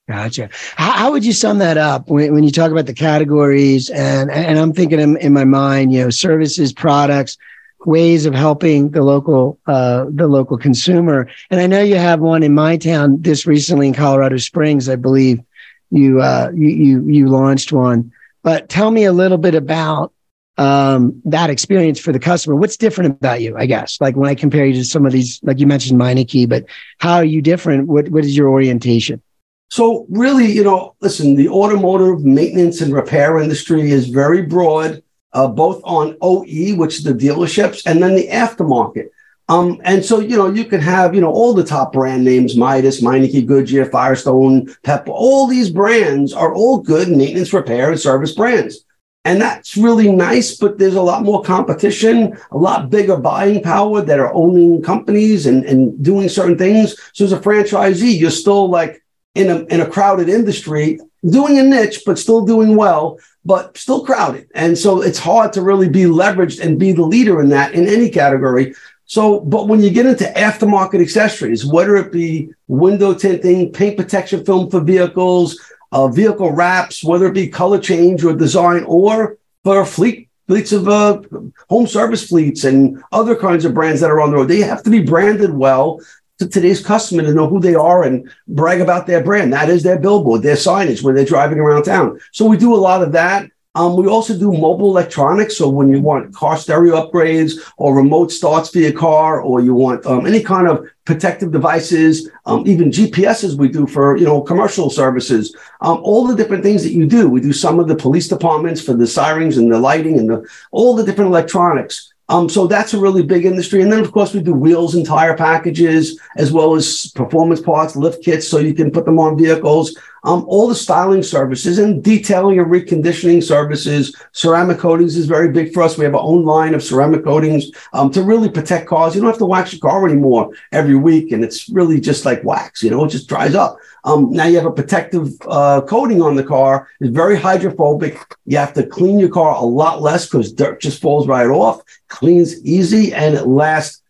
Gotcha. 0.08 0.50
How, 0.76 0.92
how, 0.92 1.12
would 1.12 1.24
you 1.24 1.34
sum 1.34 1.60
that 1.60 1.78
up 1.78 2.10
when, 2.10 2.34
when 2.34 2.44
you 2.44 2.50
talk 2.50 2.72
about 2.72 2.88
the 2.88 2.96
categories? 2.96 3.92
And 3.92 4.32
and 4.32 4.58
I'm 4.58 4.74
thinking 4.74 5.00
in, 5.00 5.18
in 5.18 5.34
my 5.34 5.46
mind, 5.46 5.94
you 5.94 6.02
know, 6.02 6.10
services, 6.10 6.74
products, 6.74 7.38
ways 7.86 8.26
of 8.26 8.34
helping 8.34 8.90
the 8.90 9.04
local 9.04 9.60
uh, 9.68 10.06
the 10.10 10.28
local 10.28 10.58
consumer. 10.58 11.30
And 11.52 11.60
I 11.60 11.68
know 11.68 11.84
you 11.84 11.98
have 11.98 12.22
one 12.22 12.42
in 12.42 12.56
my 12.56 12.76
town 12.76 13.22
this 13.22 13.46
recently 13.46 13.88
in 13.88 13.94
Colorado 13.94 14.38
Springs, 14.38 14.90
I 14.90 14.96
believe. 14.96 15.42
You 15.92 16.22
uh, 16.22 16.52
you 16.54 17.04
you, 17.08 17.28
launched 17.28 17.72
one, 17.72 18.12
but 18.44 18.70
tell 18.70 18.92
me 18.92 19.06
a 19.06 19.12
little 19.12 19.38
bit 19.38 19.56
about 19.56 20.14
um, 20.58 21.20
that 21.26 21.50
experience 21.50 22.00
for 22.00 22.12
the 22.12 22.20
customer. 22.20 22.56
What's 22.56 22.78
different 22.78 23.12
about 23.12 23.42
you? 23.42 23.58
I 23.58 23.66
guess 23.66 24.00
like 24.00 24.16
when 24.16 24.30
I 24.30 24.36
compare 24.36 24.66
you 24.66 24.74
to 24.74 24.86
some 24.86 25.06
of 25.06 25.12
these, 25.12 25.40
like 25.42 25.60
you 25.60 25.66
mentioned 25.66 26.00
Meineke, 26.00 26.48
but 26.48 26.66
how 27.00 27.16
are 27.16 27.24
you 27.24 27.42
different? 27.42 27.88
What 27.88 28.10
what 28.10 28.24
is 28.24 28.38
your 28.38 28.50
orientation? 28.50 29.22
So 29.70 30.06
really, 30.10 30.52
you 30.52 30.64
know, 30.64 30.96
listen, 31.00 31.36
the 31.36 31.50
automotive 31.50 32.26
maintenance 32.26 32.82
and 32.82 32.94
repair 32.94 33.38
industry 33.40 33.92
is 33.92 34.08
very 34.08 34.42
broad, 34.42 35.04
uh, 35.34 35.48
both 35.48 35.82
on 35.84 36.18
OE, 36.22 36.76
which 36.76 36.98
is 36.98 37.04
the 37.04 37.14
dealerships, 37.14 37.84
and 37.86 38.02
then 38.02 38.16
the 38.16 38.28
aftermarket. 38.28 39.10
Um, 39.50 39.82
and 39.84 40.06
so, 40.06 40.20
you 40.20 40.38
know, 40.38 40.48
you 40.48 40.64
can 40.64 40.80
have, 40.80 41.16
you 41.16 41.22
know, 41.22 41.32
all 41.32 41.56
the 41.56 41.64
top 41.64 41.92
brand 41.92 42.24
names, 42.24 42.56
Midas, 42.56 43.02
Meineke, 43.02 43.48
Goodyear, 43.48 43.86
Firestone, 43.86 44.74
Pep, 44.84 45.08
all 45.10 45.48
these 45.48 45.72
brands 45.72 46.34
are 46.34 46.54
all 46.54 46.80
good 46.80 47.10
maintenance, 47.10 47.52
repair, 47.52 47.90
and 47.90 48.00
service 48.00 48.34
brands. 48.34 48.86
And 49.26 49.42
that's 49.42 49.76
really 49.76 50.12
nice, 50.12 50.56
but 50.56 50.78
there's 50.78 50.96
a 50.96 51.02
lot 51.02 51.24
more 51.24 51.44
competition, 51.44 52.38
a 52.52 52.58
lot 52.58 52.90
bigger 52.90 53.18
buying 53.18 53.62
power 53.62 54.02
that 54.02 54.20
are 54.20 54.34
owning 54.34 54.82
companies 54.82 55.46
and, 55.46 55.66
and 55.66 56.02
doing 56.02 56.30
certain 56.30 56.58
things. 56.58 56.96
So 57.14 57.26
as 57.26 57.34
a 57.34 57.40
franchisee, 57.40 58.18
you're 58.18 58.32
still 58.32 58.70
like 58.70 59.04
in 59.36 59.50
a 59.50 59.66
in 59.66 59.82
a 59.82 59.90
crowded 59.90 60.30
industry, 60.30 61.00
doing 61.30 61.60
a 61.60 61.64
niche 61.64 62.04
but 62.06 62.18
still 62.18 62.46
doing 62.46 62.76
well, 62.76 63.20
but 63.44 63.78
still 63.78 64.06
crowded. 64.06 64.48
And 64.56 64.78
so 64.78 65.02
it's 65.02 65.20
hard 65.20 65.54
to 65.54 65.62
really 65.62 65.90
be 65.90 66.04
leveraged 66.04 66.64
and 66.64 66.80
be 66.80 66.94
the 66.94 67.04
leader 67.04 67.42
in 67.42 67.50
that 67.50 67.74
in 67.74 67.88
any 67.88 68.10
category. 68.10 68.74
So, 69.10 69.40
but 69.40 69.68
when 69.68 69.82
you 69.82 69.90
get 69.90 70.06
into 70.06 70.26
aftermarket 70.26 71.02
accessories, 71.02 71.66
whether 71.66 71.96
it 71.96 72.12
be 72.12 72.52
window 72.68 73.16
tinting, 73.16 73.74
paint 73.74 73.98
protection 73.98 74.46
film 74.46 74.70
for 74.70 74.82
vehicles, 74.82 75.60
uh, 75.92 76.10
vehicle 76.10 76.52
wraps, 76.52 77.04
whether 77.04 77.26
it 77.26 77.34
be 77.34 77.48
color 77.48 77.80
change 77.80 78.24
or 78.24 78.36
design, 78.36 78.84
or 78.84 79.40
for 79.64 79.84
fleet 79.84 80.30
fleets 80.48 80.72
of 80.72 80.88
uh, 80.88 81.24
home 81.70 81.88
service 81.88 82.28
fleets 82.28 82.66
and 82.66 83.04
other 83.12 83.36
kinds 83.36 83.66
of 83.66 83.74
brands 83.74 84.00
that 84.02 84.12
are 84.12 84.22
on 84.22 84.30
the 84.30 84.36
road, 84.36 84.48
they 84.48 84.62
have 84.62 84.84
to 84.84 84.92
be 84.92 85.02
branded 85.02 85.56
well 85.56 86.00
to 86.38 86.48
today's 86.48 86.86
customer 86.86 87.24
to 87.24 87.34
know 87.34 87.48
who 87.48 87.60
they 87.60 87.74
are 87.74 88.04
and 88.04 88.32
brag 88.48 88.80
about 88.80 89.08
their 89.08 89.24
brand. 89.24 89.52
That 89.54 89.70
is 89.70 89.82
their 89.82 89.98
billboard, 89.98 90.44
their 90.44 90.56
signage 90.56 91.02
when 91.02 91.16
they're 91.16 91.26
driving 91.26 91.58
around 91.58 91.82
town. 91.84 92.20
So 92.32 92.46
we 92.46 92.58
do 92.58 92.76
a 92.76 92.78
lot 92.78 93.02
of 93.02 93.14
that. 93.14 93.50
Um, 93.76 93.96
we 93.96 94.08
also 94.08 94.38
do 94.38 94.52
mobile 94.52 94.90
electronics. 94.90 95.58
So 95.58 95.70
when 95.70 95.92
you 95.92 96.02
want 96.02 96.34
car 96.34 96.58
stereo 96.58 96.96
upgrades 96.96 97.54
or 97.78 97.96
remote 97.96 98.32
starts 98.32 98.70
for 98.70 98.80
your 98.80 98.94
car, 98.94 99.42
or 99.42 99.62
you 99.62 99.76
want 99.76 100.06
um, 100.08 100.26
any 100.26 100.42
kind 100.42 100.68
of 100.68 100.88
protective 101.06 101.52
devices, 101.52 102.30
um, 102.48 102.64
even 102.66 102.90
GPSs 102.90 103.56
we 103.56 103.70
do 103.70 103.86
for 103.86 104.18
you 104.18 104.26
know 104.26 104.42
commercial 104.42 104.90
services. 104.90 105.56
Um, 105.82 106.00
all 106.02 106.26
the 106.26 106.36
different 106.36 106.64
things 106.64 106.82
that 106.84 106.94
you 106.94 107.06
do. 107.06 107.30
We 107.30 107.42
do 107.42 107.54
some 107.54 107.80
of 107.80 107.88
the 107.88 107.96
police 107.96 108.28
departments 108.28 108.82
for 108.82 108.94
the 108.94 109.06
sirens 109.06 109.58
and 109.58 109.72
the 109.72 109.80
lighting 109.80 110.18
and 110.18 110.30
the 110.30 110.50
all 110.72 110.96
the 110.96 111.04
different 111.04 111.30
electronics. 111.30 112.12
Um, 112.30 112.48
so 112.48 112.68
that's 112.68 112.94
a 112.94 113.00
really 113.00 113.24
big 113.24 113.46
industry. 113.46 113.82
And 113.82 113.92
then, 113.92 114.02
of 114.02 114.12
course, 114.12 114.36
we 114.36 114.42
do 114.42 114.54
wheels 114.54 114.94
and 114.94 115.04
tire 115.04 115.36
packages, 115.36 116.20
as 116.38 116.52
well 116.52 116.76
as 116.76 117.12
performance 117.16 117.60
parts, 117.60 117.96
lift 117.96 118.24
kits, 118.24 118.48
so 118.48 118.60
you 118.60 118.76
can 118.76 118.92
put 118.92 119.06
them 119.06 119.20
on 119.20 119.38
vehicles. 119.38 119.98
Um, 120.24 120.46
all 120.48 120.68
the 120.68 120.76
styling 120.76 121.24
services 121.24 121.80
and 121.80 122.04
detailing 122.04 122.60
and 122.60 122.70
reconditioning 122.70 123.44
services. 123.44 124.16
Ceramic 124.34 124.78
coatings 124.78 125.16
is 125.16 125.28
very 125.28 125.52
big 125.52 125.74
for 125.74 125.84
us. 125.84 125.98
We 125.98 126.06
have 126.06 126.16
our 126.16 126.22
own 126.22 126.44
line 126.44 126.74
of 126.74 126.84
ceramic 126.84 127.24
coatings 127.24 127.72
um, 127.94 128.12
to 128.12 128.24
really 128.24 128.50
protect 128.50 128.88
cars. 128.88 129.16
You 129.16 129.22
don't 129.22 129.30
have 129.30 129.40
to 129.40 129.46
wax 129.46 129.74
your 129.74 129.80
car 129.80 130.06
anymore 130.06 130.52
every 130.72 130.96
week, 130.96 131.32
and 131.32 131.44
it's 131.44 131.70
really 131.70 132.00
just 132.00 132.26
like 132.26 132.44
wax. 132.44 132.84
You 132.84 132.90
know, 132.90 133.06
it 133.06 133.10
just 133.10 133.30
dries 133.30 133.56
up. 133.56 133.78
Um, 134.04 134.32
now 134.32 134.46
you 134.46 134.56
have 134.58 134.66
a 134.66 134.72
protective 134.72 135.34
uh, 135.48 135.82
coating 135.82 136.22
on 136.22 136.36
the 136.36 136.44
car. 136.44 136.88
It's 137.00 137.10
very 137.10 137.36
hydrophobic. 137.36 138.20
You 138.46 138.58
have 138.58 138.74
to 138.74 138.86
clean 138.86 139.20
your 139.20 139.30
car 139.30 139.56
a 139.56 139.64
lot 139.64 140.02
less 140.02 140.26
because 140.26 140.52
dirt 140.52 140.82
just 140.82 141.02
falls 141.02 141.28
right 141.28 141.48
off. 141.48 141.82
Cleans 142.08 142.64
easy 142.66 143.14
and 143.14 143.36
it 143.36 143.48
lasts 143.48 144.02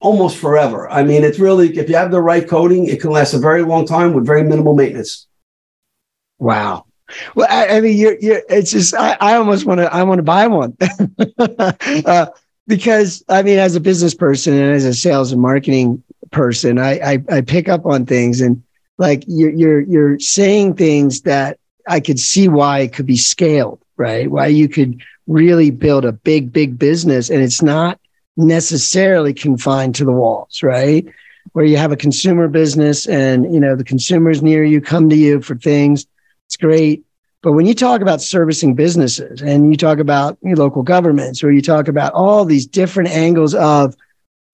almost 0.00 0.36
forever. 0.38 0.90
I 0.90 1.02
mean, 1.02 1.24
it's 1.24 1.38
really 1.38 1.76
if 1.76 1.88
you 1.88 1.96
have 1.96 2.10
the 2.10 2.20
right 2.20 2.46
coating, 2.46 2.86
it 2.86 3.00
can 3.00 3.10
last 3.10 3.34
a 3.34 3.38
very 3.38 3.62
long 3.62 3.86
time 3.86 4.12
with 4.12 4.26
very 4.26 4.42
minimal 4.42 4.74
maintenance. 4.74 5.26
Wow. 6.38 6.84
Well, 7.34 7.46
I, 7.48 7.76
I 7.76 7.80
mean, 7.80 7.96
you're, 7.96 8.18
you're, 8.18 8.42
it's 8.48 8.72
just, 8.72 8.94
I, 8.94 9.16
I 9.20 9.36
almost 9.36 9.64
want 9.64 9.78
to, 9.78 9.92
I 9.92 10.02
want 10.02 10.18
to 10.18 10.22
buy 10.22 10.46
one. 10.48 10.76
uh, 11.38 12.26
because 12.66 13.24
I 13.28 13.42
mean, 13.42 13.58
as 13.58 13.76
a 13.76 13.80
business 13.80 14.14
person 14.14 14.54
and 14.54 14.74
as 14.74 14.84
a 14.84 14.94
sales 14.94 15.32
and 15.32 15.40
marketing 15.40 16.02
person, 16.32 16.78
I, 16.78 16.98
I, 16.98 17.24
I 17.30 17.40
pick 17.42 17.68
up 17.68 17.86
on 17.86 18.06
things 18.06 18.40
and 18.40 18.62
like 18.98 19.24
you're 19.26 19.50
you're 19.50 19.80
you're 19.80 20.18
saying 20.18 20.74
things 20.74 21.20
that 21.22 21.58
I 21.86 22.00
could 22.00 22.18
see 22.18 22.48
why 22.48 22.80
it 22.80 22.92
could 22.92 23.06
be 23.06 23.16
scaled, 23.16 23.80
right? 23.96 24.30
Why 24.30 24.46
you 24.46 24.68
could 24.68 25.00
really 25.26 25.70
build 25.70 26.04
a 26.04 26.12
big, 26.12 26.52
big 26.52 26.78
business. 26.78 27.30
And 27.30 27.42
it's 27.42 27.62
not 27.62 28.00
necessarily 28.36 29.32
confined 29.32 29.94
to 29.96 30.04
the 30.04 30.12
walls, 30.12 30.62
right? 30.62 31.06
Where 31.52 31.64
you 31.64 31.76
have 31.76 31.92
a 31.92 31.96
consumer 31.96 32.48
business 32.48 33.06
and, 33.06 33.52
you 33.52 33.60
know, 33.60 33.76
the 33.76 33.84
consumers 33.84 34.42
near 34.42 34.64
you 34.64 34.80
come 34.80 35.08
to 35.08 35.16
you 35.16 35.40
for 35.40 35.56
things. 35.56 36.06
It's 36.46 36.56
great. 36.56 37.04
But 37.42 37.52
when 37.52 37.66
you 37.66 37.74
talk 37.74 38.00
about 38.00 38.20
servicing 38.20 38.74
businesses 38.74 39.40
and 39.40 39.70
you 39.70 39.76
talk 39.76 39.98
about 39.98 40.38
local 40.42 40.82
governments 40.82 41.44
or 41.44 41.52
you 41.52 41.62
talk 41.62 41.86
about 41.86 42.12
all 42.12 42.44
these 42.44 42.66
different 42.66 43.10
angles 43.10 43.54
of, 43.54 43.94